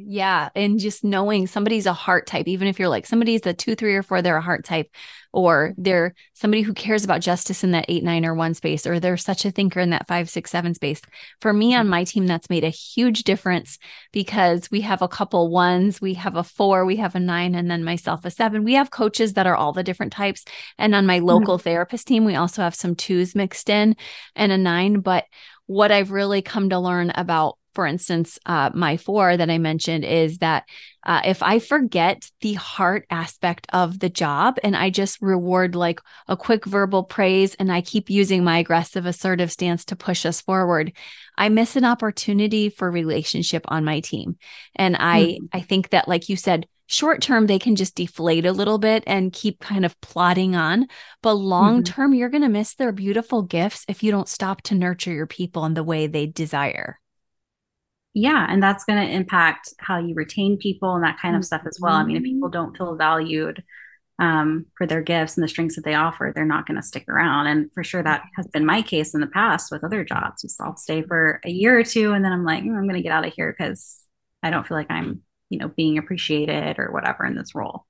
Yeah. 0.00 0.50
And 0.54 0.78
just 0.78 1.02
knowing 1.02 1.48
somebody's 1.48 1.86
a 1.86 1.92
heart 1.92 2.28
type, 2.28 2.46
even 2.46 2.68
if 2.68 2.78
you're 2.78 2.88
like 2.88 3.04
somebody's 3.04 3.44
a 3.46 3.52
two, 3.52 3.74
three, 3.74 3.96
or 3.96 4.04
four, 4.04 4.22
they're 4.22 4.36
a 4.36 4.40
heart 4.40 4.64
type, 4.64 4.94
or 5.32 5.74
they're 5.76 6.14
somebody 6.34 6.62
who 6.62 6.72
cares 6.72 7.02
about 7.02 7.20
justice 7.20 7.64
in 7.64 7.72
that 7.72 7.86
eight, 7.88 8.04
nine, 8.04 8.24
or 8.24 8.32
one 8.32 8.54
space, 8.54 8.86
or 8.86 9.00
they're 9.00 9.16
such 9.16 9.44
a 9.44 9.50
thinker 9.50 9.80
in 9.80 9.90
that 9.90 10.06
five, 10.06 10.30
six, 10.30 10.52
seven 10.52 10.72
space. 10.72 11.00
For 11.40 11.52
me 11.52 11.74
on 11.74 11.88
my 11.88 12.04
team, 12.04 12.28
that's 12.28 12.48
made 12.48 12.62
a 12.62 12.68
huge 12.68 13.24
difference 13.24 13.76
because 14.12 14.70
we 14.70 14.82
have 14.82 15.02
a 15.02 15.08
couple 15.08 15.50
ones, 15.50 16.00
we 16.00 16.14
have 16.14 16.36
a 16.36 16.44
four, 16.44 16.84
we 16.84 16.96
have 16.96 17.16
a 17.16 17.20
nine, 17.20 17.56
and 17.56 17.68
then 17.68 17.82
myself 17.82 18.24
a 18.24 18.30
seven. 18.30 18.62
We 18.62 18.74
have 18.74 18.92
coaches 18.92 19.32
that 19.32 19.48
are 19.48 19.56
all 19.56 19.72
the 19.72 19.82
different 19.82 20.12
types. 20.12 20.44
And 20.78 20.94
on 20.94 21.06
my 21.06 21.18
local 21.18 21.56
mm-hmm. 21.56 21.64
therapist 21.64 22.06
team, 22.06 22.24
we 22.24 22.36
also 22.36 22.62
have 22.62 22.76
some 22.76 22.94
twos 22.94 23.34
mixed 23.34 23.68
in 23.68 23.96
and 24.36 24.52
a 24.52 24.58
nine. 24.58 25.00
But 25.00 25.24
what 25.66 25.90
I've 25.90 26.12
really 26.12 26.40
come 26.40 26.70
to 26.70 26.78
learn 26.78 27.10
about 27.10 27.58
for 27.78 27.86
instance, 27.86 28.40
uh, 28.44 28.70
my 28.74 28.96
four 28.96 29.36
that 29.36 29.48
I 29.48 29.58
mentioned 29.58 30.04
is 30.04 30.38
that 30.38 30.64
uh, 31.04 31.20
if 31.24 31.44
I 31.44 31.60
forget 31.60 32.28
the 32.40 32.54
heart 32.54 33.06
aspect 33.08 33.68
of 33.72 34.00
the 34.00 34.08
job 34.08 34.58
and 34.64 34.74
I 34.74 34.90
just 34.90 35.22
reward 35.22 35.76
like 35.76 36.00
a 36.26 36.36
quick 36.36 36.64
verbal 36.64 37.04
praise 37.04 37.54
and 37.54 37.70
I 37.70 37.80
keep 37.80 38.10
using 38.10 38.42
my 38.42 38.58
aggressive, 38.58 39.06
assertive 39.06 39.52
stance 39.52 39.84
to 39.84 39.94
push 39.94 40.26
us 40.26 40.40
forward, 40.40 40.90
I 41.36 41.50
miss 41.50 41.76
an 41.76 41.84
opportunity 41.84 42.68
for 42.68 42.90
relationship 42.90 43.62
on 43.68 43.84
my 43.84 44.00
team. 44.00 44.38
And 44.74 44.96
I, 44.96 45.20
mm-hmm. 45.20 45.46
I 45.52 45.60
think 45.60 45.90
that, 45.90 46.08
like 46.08 46.28
you 46.28 46.34
said, 46.34 46.66
short 46.88 47.22
term 47.22 47.46
they 47.46 47.60
can 47.60 47.76
just 47.76 47.94
deflate 47.94 48.44
a 48.44 48.52
little 48.52 48.78
bit 48.78 49.04
and 49.06 49.32
keep 49.32 49.60
kind 49.60 49.84
of 49.84 50.00
plodding 50.00 50.56
on 50.56 50.86
but 51.22 51.34
long 51.34 51.76
mm-hmm. 51.76 51.82
term 51.82 52.10
mm-hmm. 52.10 52.18
you're 52.18 52.30
going 52.30 52.42
to 52.42 52.48
miss 52.48 52.74
their 52.74 52.92
beautiful 52.92 53.42
gifts 53.42 53.84
if 53.88 54.02
you 54.02 54.10
don't 54.10 54.26
stop 54.26 54.62
to 54.62 54.74
nurture 54.74 55.12
your 55.12 55.26
people 55.26 55.66
in 55.66 55.74
the 55.74 55.84
way 55.84 56.06
they 56.06 56.24
desire 56.24 56.98
yeah 58.18 58.46
and 58.48 58.62
that's 58.62 58.84
going 58.84 59.00
to 59.00 59.14
impact 59.14 59.72
how 59.78 59.98
you 59.98 60.14
retain 60.14 60.58
people 60.58 60.94
and 60.94 61.04
that 61.04 61.18
kind 61.20 61.36
of 61.36 61.44
stuff 61.44 61.62
as 61.66 61.78
well. 61.80 61.94
I 61.94 62.04
mean 62.04 62.16
if 62.16 62.22
people 62.22 62.48
don't 62.48 62.76
feel 62.76 62.96
valued 62.96 63.62
um, 64.18 64.66
for 64.76 64.86
their 64.86 65.02
gifts 65.02 65.36
and 65.36 65.44
the 65.44 65.48
strengths 65.48 65.76
that 65.76 65.84
they 65.84 65.94
offer 65.94 66.32
they're 66.34 66.44
not 66.44 66.66
going 66.66 66.76
to 66.76 66.86
stick 66.86 67.08
around. 67.08 67.46
And 67.46 67.72
for 67.72 67.84
sure 67.84 68.02
that 68.02 68.24
has 68.36 68.46
been 68.48 68.66
my 68.66 68.82
case 68.82 69.14
in 69.14 69.20
the 69.20 69.28
past 69.28 69.70
with 69.70 69.84
other 69.84 70.04
jobs. 70.04 70.44
So 70.46 70.64
i'll 70.64 70.76
stay 70.76 71.02
for 71.02 71.40
a 71.44 71.50
year 71.50 71.78
or 71.78 71.84
two 71.84 72.12
and 72.12 72.24
then 72.24 72.32
i'm 72.32 72.44
like 72.44 72.64
mm, 72.64 72.76
i'm 72.76 72.88
going 72.88 72.94
to 72.96 73.02
get 73.02 73.12
out 73.12 73.26
of 73.26 73.32
here 73.32 73.54
because 73.56 74.00
i 74.42 74.50
don't 74.50 74.66
feel 74.66 74.76
like 74.76 74.90
i'm 74.90 75.22
you 75.50 75.58
know 75.58 75.68
being 75.68 75.98
appreciated 75.98 76.78
or 76.78 76.90
whatever 76.90 77.24
in 77.24 77.36
this 77.36 77.54
role. 77.54 77.86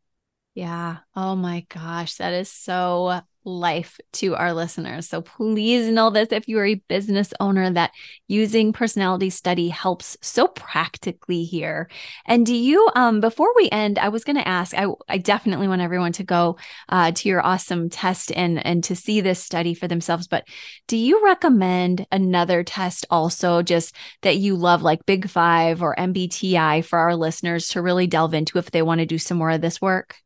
Yeah. 0.55 0.99
Oh 1.15 1.37
my 1.37 1.67
gosh 1.69 2.17
that 2.17 2.33
is 2.33 2.51
so 2.51 3.23
life 3.49 3.99
to 4.13 4.37
our 4.37 4.53
listeners. 4.53 5.09
So 5.09 5.23
please 5.23 5.89
know 5.89 6.11
this 6.11 6.29
if 6.31 6.49
you 6.49 6.59
are 6.59 6.67
a 6.67 6.75
business 6.75 7.33
owner 7.41 7.71
that 7.71 7.93
using 8.29 8.73
personality 8.73 9.31
study 9.31 9.69
helps 9.69 10.17
so 10.21 10.49
practically 10.49 11.45
here. 11.45 11.89
And 12.27 12.45
do 12.45 12.55
you 12.55 12.91
um 12.95 13.21
before 13.21 13.53
we 13.57 13.69
end, 13.71 13.99
I 13.99 14.11
was 14.11 14.25
going 14.25 14.37
to 14.37 14.47
ask 14.47 14.77
I 14.77 14.87
I 15.09 15.19
definitely 15.19 15.69
want 15.69 15.83
everyone 15.83 16.13
to 16.13 16.25
go 16.25 16.59
uh 16.89 17.13
to 17.13 17.29
your 17.29 17.45
awesome 17.45 17.89
test 17.89 18.31
and 18.33 18.65
and 18.65 18.85
to 18.85 18.95
see 18.95 19.21
this 19.21 19.43
study 19.43 19.75
for 19.75 19.89
themselves, 19.89 20.29
but 20.29 20.47
do 20.87 20.97
you 20.97 21.25
recommend 21.25 22.07
another 22.13 22.63
test 22.63 23.07
also 23.11 23.63
just 23.63 23.95
that 24.23 24.37
you 24.37 24.57
love 24.57 24.83
like 24.83 25.07
Big 25.07 25.29
5 25.29 25.83
or 25.83 25.95
MBTI 25.97 26.85
for 26.85 26.99
our 26.99 27.17
listeners 27.17 27.69
to 27.69 27.83
really 27.83 28.07
delve 28.07 28.35
into 28.35 28.59
if 28.59 28.71
they 28.71 28.83
want 28.83 29.01
to 29.01 29.07
do 29.07 29.19
some 29.19 29.39
more 29.39 29.51
of 29.51 29.61
this 29.61 29.81
work? 29.81 30.17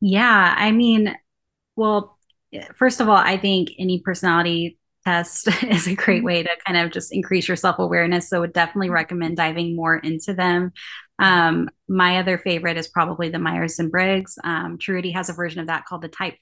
Yeah, 0.00 0.54
I 0.56 0.72
mean, 0.72 1.14
well, 1.80 2.18
first 2.74 3.00
of 3.00 3.08
all, 3.08 3.16
I 3.16 3.38
think 3.38 3.70
any 3.78 4.00
personality 4.00 4.78
test 5.06 5.48
is 5.64 5.86
a 5.86 5.94
great 5.94 6.18
mm-hmm. 6.18 6.26
way 6.26 6.42
to 6.42 6.50
kind 6.66 6.78
of 6.78 6.92
just 6.92 7.12
increase 7.12 7.48
your 7.48 7.56
self 7.56 7.78
awareness. 7.78 8.28
So, 8.28 8.40
would 8.40 8.52
definitely 8.52 8.88
mm-hmm. 8.88 8.94
recommend 8.94 9.36
diving 9.38 9.74
more 9.74 9.96
into 9.96 10.34
them. 10.34 10.72
Um, 11.18 11.70
my 11.88 12.18
other 12.18 12.36
favorite 12.38 12.76
is 12.76 12.88
probably 12.88 13.30
the 13.30 13.38
Myers 13.38 13.78
and 13.78 13.90
Briggs. 13.90 14.38
Um, 14.44 14.78
Truity 14.78 15.12
has 15.14 15.30
a 15.30 15.34
version 15.34 15.60
of 15.60 15.68
that 15.68 15.86
called 15.86 16.02
the 16.02 16.08
Type 16.08 16.36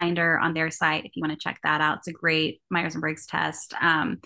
Finder 0.00 0.38
on 0.38 0.54
their 0.54 0.70
site. 0.70 1.04
If 1.04 1.16
you 1.16 1.22
want 1.22 1.32
to 1.32 1.42
check 1.42 1.58
that 1.64 1.80
out, 1.80 1.98
it's 1.98 2.08
a 2.08 2.12
great 2.12 2.60
Myers 2.70 2.94
and 2.94 3.00
Briggs 3.00 3.26
test. 3.26 3.74
Um, 3.80 4.20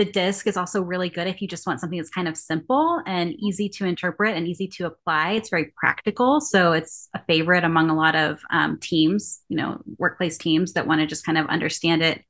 the 0.00 0.10
disc 0.10 0.46
is 0.46 0.56
also 0.56 0.80
really 0.80 1.10
good 1.10 1.26
if 1.26 1.42
you 1.42 1.46
just 1.46 1.66
want 1.66 1.78
something 1.78 1.98
that's 1.98 2.08
kind 2.08 2.26
of 2.26 2.34
simple 2.34 3.02
and 3.04 3.34
easy 3.38 3.68
to 3.68 3.84
interpret 3.84 4.34
and 4.34 4.48
easy 4.48 4.66
to 4.66 4.86
apply. 4.86 5.32
It's 5.32 5.50
very 5.50 5.74
practical. 5.76 6.40
So 6.40 6.72
it's 6.72 7.10
a 7.12 7.22
favorite 7.26 7.64
among 7.64 7.90
a 7.90 7.94
lot 7.94 8.16
of 8.16 8.40
um, 8.50 8.78
teams, 8.80 9.42
you 9.50 9.58
know, 9.58 9.82
workplace 9.98 10.38
teams 10.38 10.72
that 10.72 10.86
want 10.86 11.02
to 11.02 11.06
just 11.06 11.26
kind 11.26 11.36
of 11.36 11.46
understand 11.48 12.02
it, 12.02 12.24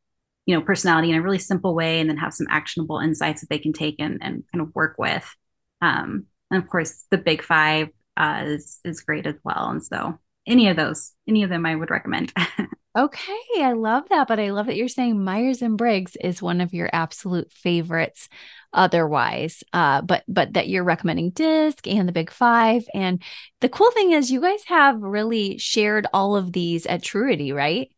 you 0.46 0.56
know, 0.56 0.62
personality 0.62 1.10
in 1.10 1.16
a 1.16 1.22
really 1.22 1.38
simple 1.38 1.72
way 1.72 2.00
and 2.00 2.10
then 2.10 2.16
have 2.16 2.34
some 2.34 2.48
actionable 2.50 2.98
insights 2.98 3.40
that 3.40 3.50
they 3.50 3.60
can 3.60 3.72
take 3.72 4.00
and, 4.00 4.18
and 4.20 4.42
kind 4.52 4.62
of 4.62 4.74
work 4.74 4.96
with. 4.98 5.32
Um, 5.80 6.26
and 6.50 6.60
of 6.60 6.68
course, 6.68 7.04
the 7.12 7.18
big 7.18 7.40
five 7.40 7.90
uh, 8.16 8.42
is, 8.46 8.80
is 8.84 9.00
great 9.00 9.26
as 9.26 9.36
well. 9.44 9.70
And 9.70 9.84
so 9.84 10.18
any 10.44 10.66
of 10.66 10.76
those, 10.76 11.12
any 11.28 11.44
of 11.44 11.50
them 11.50 11.64
I 11.64 11.76
would 11.76 11.90
recommend. 11.90 12.32
Okay, 12.96 13.38
I 13.58 13.72
love 13.72 14.08
that, 14.08 14.26
but 14.26 14.40
I 14.40 14.50
love 14.50 14.66
that 14.66 14.76
you're 14.76 14.88
saying 14.88 15.22
Myers 15.22 15.62
and 15.62 15.78
Briggs 15.78 16.16
is 16.16 16.42
one 16.42 16.60
of 16.60 16.74
your 16.74 16.90
absolute 16.92 17.52
favorites 17.52 18.28
otherwise. 18.72 19.62
Uh 19.72 20.02
but 20.02 20.24
but 20.26 20.54
that 20.54 20.68
you're 20.68 20.84
recommending 20.84 21.30
DISC 21.30 21.86
and 21.86 22.08
the 22.08 22.12
Big 22.12 22.30
5 22.30 22.84
and 22.94 23.22
the 23.60 23.68
cool 23.68 23.90
thing 23.92 24.12
is 24.12 24.30
you 24.30 24.40
guys 24.40 24.64
have 24.66 25.00
really 25.00 25.58
shared 25.58 26.06
all 26.12 26.36
of 26.36 26.52
these 26.52 26.84
at 26.86 27.02
Truity, 27.02 27.54
right? 27.54 27.90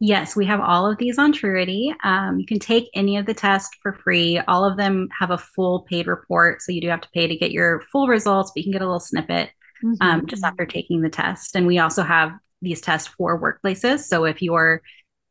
Yes, 0.00 0.34
we 0.34 0.46
have 0.46 0.60
all 0.60 0.90
of 0.90 0.98
these 0.98 1.18
on 1.18 1.32
Truity. 1.32 1.94
Um, 2.02 2.38
you 2.38 2.46
can 2.46 2.58
take 2.58 2.88
any 2.94 3.16
of 3.16 3.26
the 3.26 3.34
tests 3.34 3.76
for 3.82 3.92
free. 3.92 4.38
All 4.48 4.64
of 4.64 4.76
them 4.76 5.08
have 5.18 5.30
a 5.30 5.38
full 5.38 5.82
paid 5.82 6.06
report. 6.06 6.62
So 6.62 6.72
you 6.72 6.80
do 6.80 6.88
have 6.88 7.02
to 7.02 7.10
pay 7.12 7.26
to 7.26 7.36
get 7.36 7.52
your 7.52 7.82
full 7.92 8.08
results, 8.08 8.50
but 8.50 8.58
you 8.58 8.64
can 8.64 8.72
get 8.72 8.82
a 8.82 8.86
little 8.86 8.98
snippet 8.98 9.50
mm-hmm. 9.84 9.94
um, 10.00 10.26
just 10.26 10.42
after 10.42 10.64
taking 10.64 11.02
the 11.02 11.10
test. 11.10 11.54
And 11.54 11.66
we 11.66 11.78
also 11.78 12.02
have 12.02 12.32
these 12.62 12.80
tests 12.80 13.08
for 13.08 13.40
workplaces. 13.40 14.00
So 14.00 14.24
if 14.24 14.42
you're 14.42 14.82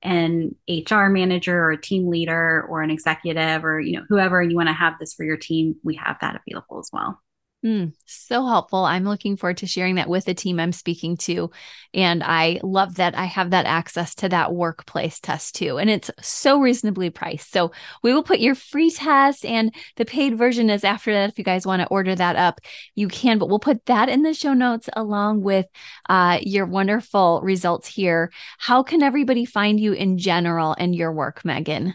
an 0.01 0.55
HR 0.67 1.07
manager 1.07 1.57
or 1.57 1.71
a 1.71 1.81
team 1.81 2.07
leader 2.09 2.65
or 2.69 2.81
an 2.81 2.89
executive 2.89 3.65
or 3.65 3.79
you 3.81 3.97
know 3.97 4.05
whoever 4.07 4.39
and 4.39 4.49
you 4.49 4.57
want 4.57 4.69
to 4.69 4.73
have 4.73 4.97
this 4.99 5.13
for 5.13 5.23
your 5.25 5.37
team, 5.37 5.75
we 5.83 5.95
have 5.95 6.17
that 6.21 6.39
available 6.47 6.79
as 6.79 6.89
well. 6.93 7.21
Mm, 7.63 7.91
so 8.05 8.47
helpful. 8.47 8.85
I'm 8.85 9.03
looking 9.03 9.35
forward 9.35 9.57
to 9.57 9.67
sharing 9.67 9.95
that 9.95 10.07
with 10.07 10.23
the 10.23 10.33
team 10.33 10.61
I'm 10.61 10.71
speaking 10.71 11.17
to. 11.17 11.51
And 11.93 12.23
I 12.23 12.61
love 12.63 12.95
that 12.95 13.17
I 13.17 13.25
have 13.25 13.49
that 13.49 13.65
access 13.65 14.15
to 14.15 14.29
that 14.29 14.53
workplace 14.53 15.19
test 15.19 15.55
too. 15.55 15.77
And 15.77 15.89
it's 15.89 16.09
so 16.21 16.61
reasonably 16.61 17.09
priced. 17.09 17.51
So 17.51 17.73
we 18.01 18.13
will 18.13 18.23
put 18.23 18.39
your 18.39 18.55
free 18.55 18.89
test 18.89 19.43
and 19.43 19.75
the 19.97 20.05
paid 20.05 20.37
version 20.37 20.69
is 20.69 20.85
after 20.85 21.11
that. 21.11 21.31
If 21.31 21.37
you 21.37 21.43
guys 21.43 21.67
want 21.67 21.81
to 21.81 21.87
order 21.89 22.15
that 22.15 22.37
up, 22.37 22.61
you 22.95 23.09
can, 23.09 23.39
but 23.39 23.49
we'll 23.49 23.59
put 23.59 23.85
that 23.87 24.07
in 24.07 24.21
the 24.21 24.33
show 24.33 24.53
notes 24.53 24.87
along 24.93 25.41
with 25.41 25.65
uh, 26.07 26.39
your 26.41 26.65
wonderful 26.65 27.41
results 27.43 27.89
here. 27.89 28.31
How 28.57 28.83
can 28.83 29.03
everybody 29.03 29.43
find 29.43 29.81
you 29.81 29.91
in 29.91 30.17
general 30.17 30.77
and 30.79 30.95
your 30.95 31.11
work, 31.11 31.43
Megan? 31.43 31.93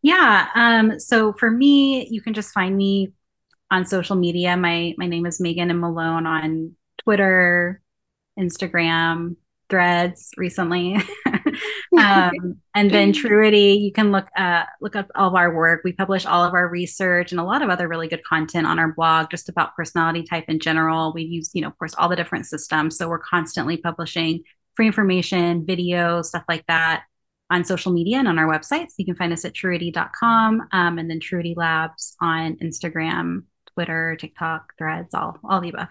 Yeah. 0.00 0.46
Um, 0.54 1.00
so 1.00 1.32
for 1.32 1.50
me, 1.50 2.06
you 2.08 2.22
can 2.22 2.34
just 2.34 2.52
find 2.52 2.76
me 2.76 3.10
on 3.70 3.84
social 3.84 4.16
media. 4.16 4.56
My 4.56 4.94
my 4.98 5.06
name 5.06 5.26
is 5.26 5.40
Megan 5.40 5.70
and 5.70 5.80
Malone 5.80 6.26
on 6.26 6.72
Twitter, 6.98 7.80
Instagram, 8.38 9.36
Threads 9.70 10.30
recently. 10.36 10.96
um, 11.98 12.60
and 12.74 12.90
then 12.90 13.12
Truity, 13.12 13.80
you 13.80 13.92
can 13.92 14.12
look 14.12 14.28
uh, 14.36 14.64
look 14.80 14.94
up 14.94 15.08
all 15.14 15.28
of 15.28 15.34
our 15.34 15.54
work. 15.54 15.80
We 15.84 15.92
publish 15.92 16.26
all 16.26 16.44
of 16.44 16.54
our 16.54 16.68
research 16.68 17.32
and 17.32 17.40
a 17.40 17.44
lot 17.44 17.62
of 17.62 17.70
other 17.70 17.88
really 17.88 18.08
good 18.08 18.24
content 18.24 18.66
on 18.66 18.78
our 18.78 18.92
blog, 18.92 19.30
just 19.30 19.48
about 19.48 19.74
personality 19.74 20.22
type 20.22 20.44
in 20.48 20.60
general. 20.60 21.12
We 21.14 21.22
use, 21.22 21.50
you 21.54 21.62
know, 21.62 21.68
of 21.68 21.78
course, 21.78 21.94
all 21.96 22.08
the 22.08 22.16
different 22.16 22.46
systems. 22.46 22.96
So 22.96 23.08
we're 23.08 23.18
constantly 23.18 23.76
publishing 23.78 24.42
free 24.74 24.86
information, 24.86 25.64
videos, 25.64 26.26
stuff 26.26 26.44
like 26.48 26.66
that 26.66 27.04
on 27.50 27.64
social 27.64 27.92
media 27.92 28.18
and 28.18 28.28
on 28.28 28.38
our 28.38 28.46
website. 28.46 28.88
So 28.88 28.94
you 28.98 29.04
can 29.04 29.16
find 29.16 29.32
us 29.32 29.44
at 29.44 29.52
truity.com 29.52 30.68
um, 30.72 30.98
and 30.98 31.10
then 31.10 31.20
Truity 31.20 31.54
Labs 31.56 32.16
on 32.20 32.56
Instagram, 32.56 33.44
Twitter, 33.74 34.16
TikTok, 34.18 34.74
threads, 34.78 35.14
all 35.14 35.38
all 35.44 35.60
the 35.60 35.70
above. 35.70 35.88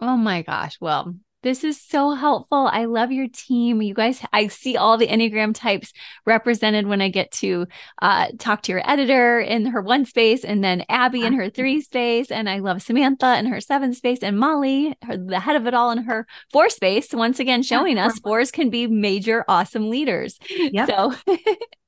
Oh 0.00 0.16
my 0.16 0.42
gosh. 0.42 0.78
Well, 0.80 1.14
this 1.42 1.62
is 1.62 1.80
so 1.80 2.14
helpful. 2.14 2.68
I 2.70 2.86
love 2.86 3.12
your 3.12 3.28
team. 3.28 3.80
You 3.80 3.94
guys, 3.94 4.20
I 4.32 4.48
see 4.48 4.76
all 4.76 4.98
the 4.98 5.06
Enneagram 5.06 5.54
types 5.54 5.92
represented 6.26 6.88
when 6.88 7.00
I 7.00 7.10
get 7.10 7.30
to 7.32 7.66
uh, 8.02 8.28
talk 8.38 8.62
to 8.62 8.72
your 8.72 8.88
editor 8.88 9.38
in 9.38 9.66
her 9.66 9.80
one 9.80 10.04
space, 10.04 10.44
and 10.44 10.64
then 10.64 10.84
Abby 10.88 11.22
in 11.22 11.34
her 11.34 11.48
three 11.48 11.80
space. 11.80 12.32
And 12.32 12.50
I 12.50 12.58
love 12.58 12.82
Samantha 12.82 13.38
in 13.38 13.46
her 13.46 13.60
seven 13.60 13.94
space, 13.94 14.18
and 14.22 14.38
Molly, 14.38 14.96
her, 15.02 15.16
the 15.16 15.38
head 15.38 15.54
of 15.54 15.66
it 15.68 15.74
all, 15.74 15.92
in 15.92 15.98
her 16.04 16.26
four 16.50 16.68
space. 16.70 17.12
Once 17.12 17.38
again, 17.38 17.62
showing 17.62 17.98
us 17.98 18.18
fours 18.18 18.50
can 18.50 18.68
be 18.68 18.88
major, 18.88 19.44
awesome 19.48 19.90
leaders. 19.90 20.38
Yep. 20.50 20.88
So. 20.88 21.14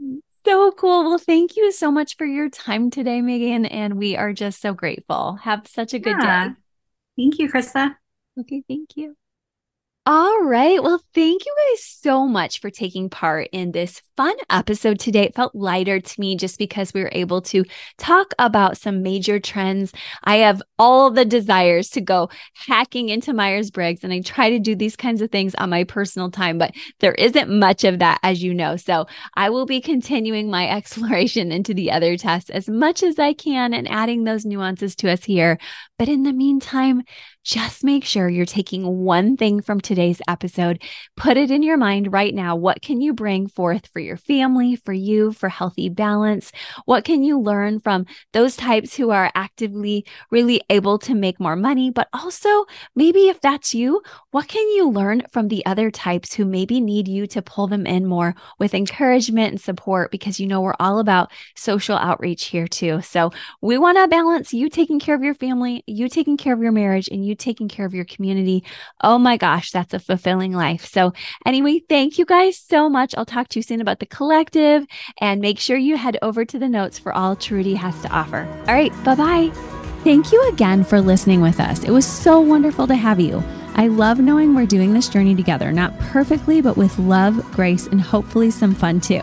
so 0.47 0.71
cool. 0.71 1.05
Well, 1.05 1.19
thank 1.19 1.57
you 1.57 1.73
so 1.73 1.91
much 1.91 2.17
for 2.17 2.25
your 2.25 2.49
time 2.49 2.91
today, 2.91 3.21
Megan. 3.21 3.67
And 3.67 3.99
we 3.99 4.17
are 4.17 4.33
just 4.33 4.61
so 4.61 4.73
grateful. 4.73 5.35
Have 5.43 5.67
such 5.67 5.93
a 5.93 5.99
good 5.99 6.17
yeah. 6.21 6.49
day. 6.49 6.55
Thank 7.17 7.39
you, 7.39 7.51
Christa. 7.51 7.97
Okay, 8.39 8.63
thank 8.69 8.91
you. 8.97 9.17
All 10.07 10.43
right. 10.45 10.81
Well, 10.81 11.03
thank 11.15 11.45
you 11.45 11.55
guys 11.71 11.85
so 11.85 12.29
much 12.29 12.61
for 12.61 12.71
taking 12.71 13.11
part 13.11 13.49
in 13.51 13.73
this 13.73 14.01
fun 14.17 14.35
episode 14.49 14.99
today. 14.99 15.25
It 15.25 15.35
felt 15.35 15.55
lighter 15.55 16.01
to 16.01 16.21
me 16.21 16.37
just 16.37 16.59
because 16.59 16.95
we 16.95 17.03
were 17.03 17.11
able 17.13 17.43
to 17.43 17.65
talk 17.99 18.33
about 18.39 18.79
some 18.79 19.03
major 19.03 19.39
trends. 19.39 19.93
I 20.25 20.37
have 20.37 20.63
all 20.79 21.11
the 21.11 21.25
desires 21.25 21.91
to 21.91 22.01
go 22.01 22.31
hacking 22.67 23.11
into 23.11 23.35
Myers 23.35 23.71
Briggs, 23.71 24.03
and 24.03 24.13
I 24.13 24.21
try 24.21 24.51
to 24.51 24.59
do 24.59 24.75
these 24.75 24.97
kinds 24.97 25.21
of 25.21 25.31
things 25.31 25.55
on 25.57 25.71
my 25.71 25.85
personal 25.85 26.31
time, 26.31 26.59
but 26.59 26.73
there 27.01 27.15
isn't 27.15 27.51
much 27.51 27.85
of 27.85 27.99
that, 27.99 28.19
as 28.23 28.43
you 28.43 28.55
know. 28.55 28.77
So 28.77 29.07
I 29.35 29.51
will 29.51 29.67
be 29.67 29.81
continuing 29.81 30.51
my 30.51 30.69
exploration 30.77 31.53
into 31.53 31.75
the 31.75 31.91
other 31.91 32.17
tests 32.17 32.51
as 32.51 32.69
much 32.69 33.03
as 33.03 33.19
I 33.19 33.35
can 33.35 33.75
and 33.75 33.91
adding 33.91 34.25
those 34.25 34.47
nuances 34.47 34.97
to 34.97 35.11
us 35.11 35.25
here. 35.25 35.59
But 35.99 36.09
in 36.09 36.23
the 36.23 36.33
meantime, 36.33 37.03
just 37.47 37.85
make 37.85 38.05
sure 38.05 38.29
you're 38.29 38.45
taking 38.45 39.05
one 39.05 39.37
thing 39.37 39.63
from 39.63 39.81
today's 39.81 40.21
episode, 40.27 40.83
put 41.17 41.37
it 41.37 41.51
in 41.51 41.63
your 41.63 41.77
mind 41.77 42.13
right 42.13 42.35
now. 42.35 42.57
What 42.57 42.83
can 42.83 43.01
you 43.01 43.15
bring 43.15 43.47
forth 43.47 43.87
for 43.87 44.01
your 44.07 44.17
family, 44.17 44.77
for 44.77 44.93
you, 44.93 45.33
for 45.33 45.49
healthy 45.49 45.89
balance? 45.89 46.53
What 46.85 47.05
can 47.05 47.23
you 47.23 47.39
learn 47.39 47.81
from 47.81 48.07
those 48.33 48.57
types 48.57 48.95
who 48.95 49.11
are 49.11 49.31
actively 49.35 50.07
really 50.31 50.63
able 50.71 50.99
to 51.01 51.15
make 51.15 51.41
more 51.41 51.57
money? 51.57 51.91
But 51.91 52.09
also, 52.13 52.65
maybe 52.95 53.29
if 53.29 53.41
that's 53.41 53.75
you, 53.75 54.03
what 54.31 54.49
can 54.49 54.67
you 54.71 54.89
learn 54.89 55.23
from 55.31 55.49
the 55.49 55.65
other 55.67 55.91
types 55.91 56.35
who 56.35 56.45
maybe 56.45 56.81
need 56.81 57.09
you 57.09 57.27
to 57.29 57.43
pull 57.43 57.67
them 57.67 57.87
in 57.87 58.07
more 58.07 58.35
with 58.59 58.75
encouragement 58.75 59.51
and 59.51 59.61
support? 59.61 60.11
Because 60.11 60.41
you 60.41 60.47
know, 60.47 60.61
we're 60.61 60.75
all 60.79 60.99
about 60.99 61.31
social 61.55 61.97
outreach 61.97 62.47
here 62.47 62.67
too. 62.67 63.03
So 63.03 63.33
we 63.61 63.79
want 63.79 63.99
to 63.99 64.09
balance 64.09 64.53
you 64.53 64.69
taking 64.69 65.01
care 65.01 65.15
of 65.15 65.23
your 65.23 65.35
family, 65.35 65.83
you 65.87 66.09
taking 66.09 66.37
care 66.37 66.55
of 66.55 66.63
your 66.63 66.73
marriage, 66.73 67.09
and 67.09 67.27
you 67.27 67.35
taking 67.35 67.69
care 67.69 67.87
of 67.87 67.95
your 67.95 68.05
community. 68.05 68.65
Oh 69.03 69.19
my 69.19 69.37
gosh, 69.37 69.71
that's 69.71 69.95
a 69.95 69.99
fulfilling 69.99 70.53
life. 70.53 70.87
So, 70.87 71.13
anyway, 71.45 71.81
thank 71.89 72.19
you 72.19 72.25
guys 72.25 72.59
so 72.59 72.89
much. 72.89 73.15
I'll 73.17 73.25
talk 73.25 73.49
to 73.49 73.59
you 73.59 73.63
soon 73.63 73.81
about 73.81 73.96
the 73.99 74.07
collective 74.07 74.87
and 75.21 75.41
make 75.41 75.59
sure 75.59 75.77
you 75.77 75.97
head 75.97 76.19
over 76.23 76.45
to 76.45 76.59
the 76.59 76.69
notes 76.69 76.99
for 76.99 77.13
all 77.13 77.37
Truity 77.37 77.77
has 77.77 78.01
to 78.03 78.09
offer. 78.11 78.47
All 78.69 78.75
right, 78.75 78.93
bye 79.05 79.15
bye. 79.15 79.51
Thank 80.05 80.31
you 80.31 80.49
again 80.49 80.85
for 80.85 81.01
listening 81.01 81.41
with 81.41 81.59
us. 81.59 81.83
It 81.83 81.91
was 81.91 82.07
so 82.07 82.41
wonderful 82.41 82.87
to 82.87 82.95
have 82.95 83.19
you. 83.19 83.43
I 83.75 83.89
love 83.89 84.19
knowing 84.21 84.55
we're 84.55 84.67
doing 84.67 84.95
this 84.95 85.09
journey 85.09 85.35
together, 85.35 85.73
not 85.73 85.99
perfectly, 85.99 86.61
but 86.61 86.77
with 86.77 86.99
love, 86.99 87.45
grace, 87.53 87.87
and 87.87 88.01
hopefully 88.01 88.51
some 88.51 88.75
fun 88.75 89.01
too. 89.01 89.23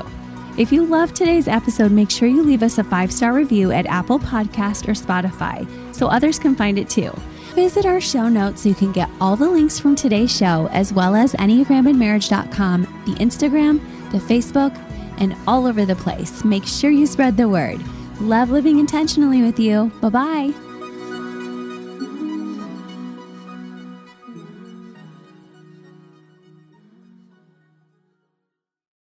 If 0.58 0.72
you 0.72 0.86
loved 0.86 1.16
today's 1.16 1.48
episode, 1.48 1.92
make 1.92 2.12
sure 2.12 2.28
you 2.28 2.44
leave 2.44 2.62
us 2.62 2.78
a 2.78 2.84
five 2.84 3.12
star 3.12 3.34
review 3.34 3.72
at 3.72 3.88
Apple 3.88 4.20
Podcast 4.20 4.88
or 4.88 4.92
Spotify 4.92 5.66
so 5.96 6.08
others 6.08 6.38
can 6.38 6.56
find 6.56 6.78
it 6.78 6.90
too. 6.90 7.12
Visit 7.56 7.86
our 7.86 8.02
show 8.02 8.30
notes 8.30 8.62
so 8.62 8.70
you 8.70 8.76
can 8.76 8.92
get 8.92 9.10
all 9.20 9.36
the 9.36 9.50
links 9.50 9.80
from 9.80 9.96
today's 9.96 10.36
show, 10.36 10.68
as 10.72 10.92
well 10.94 11.16
as 11.16 11.34
EnneagramandMarriage.com, 11.34 12.82
the 13.06 13.14
Instagram, 13.14 13.80
the 14.14 14.20
Facebook, 14.20 14.74
and 15.18 15.36
all 15.48 15.68
over 15.68 15.86
the 15.86 15.96
place. 15.96 16.46
Make 16.46 16.66
sure 16.66 16.90
you 16.90 17.06
spread 17.06 17.36
the 17.36 17.50
word. 17.50 17.82
Love 18.22 18.50
living 18.50 18.80
intentionally 18.80 19.42
with 19.42 19.60
you. 19.60 19.92
Bye 20.02 20.10
bye. 20.10 20.73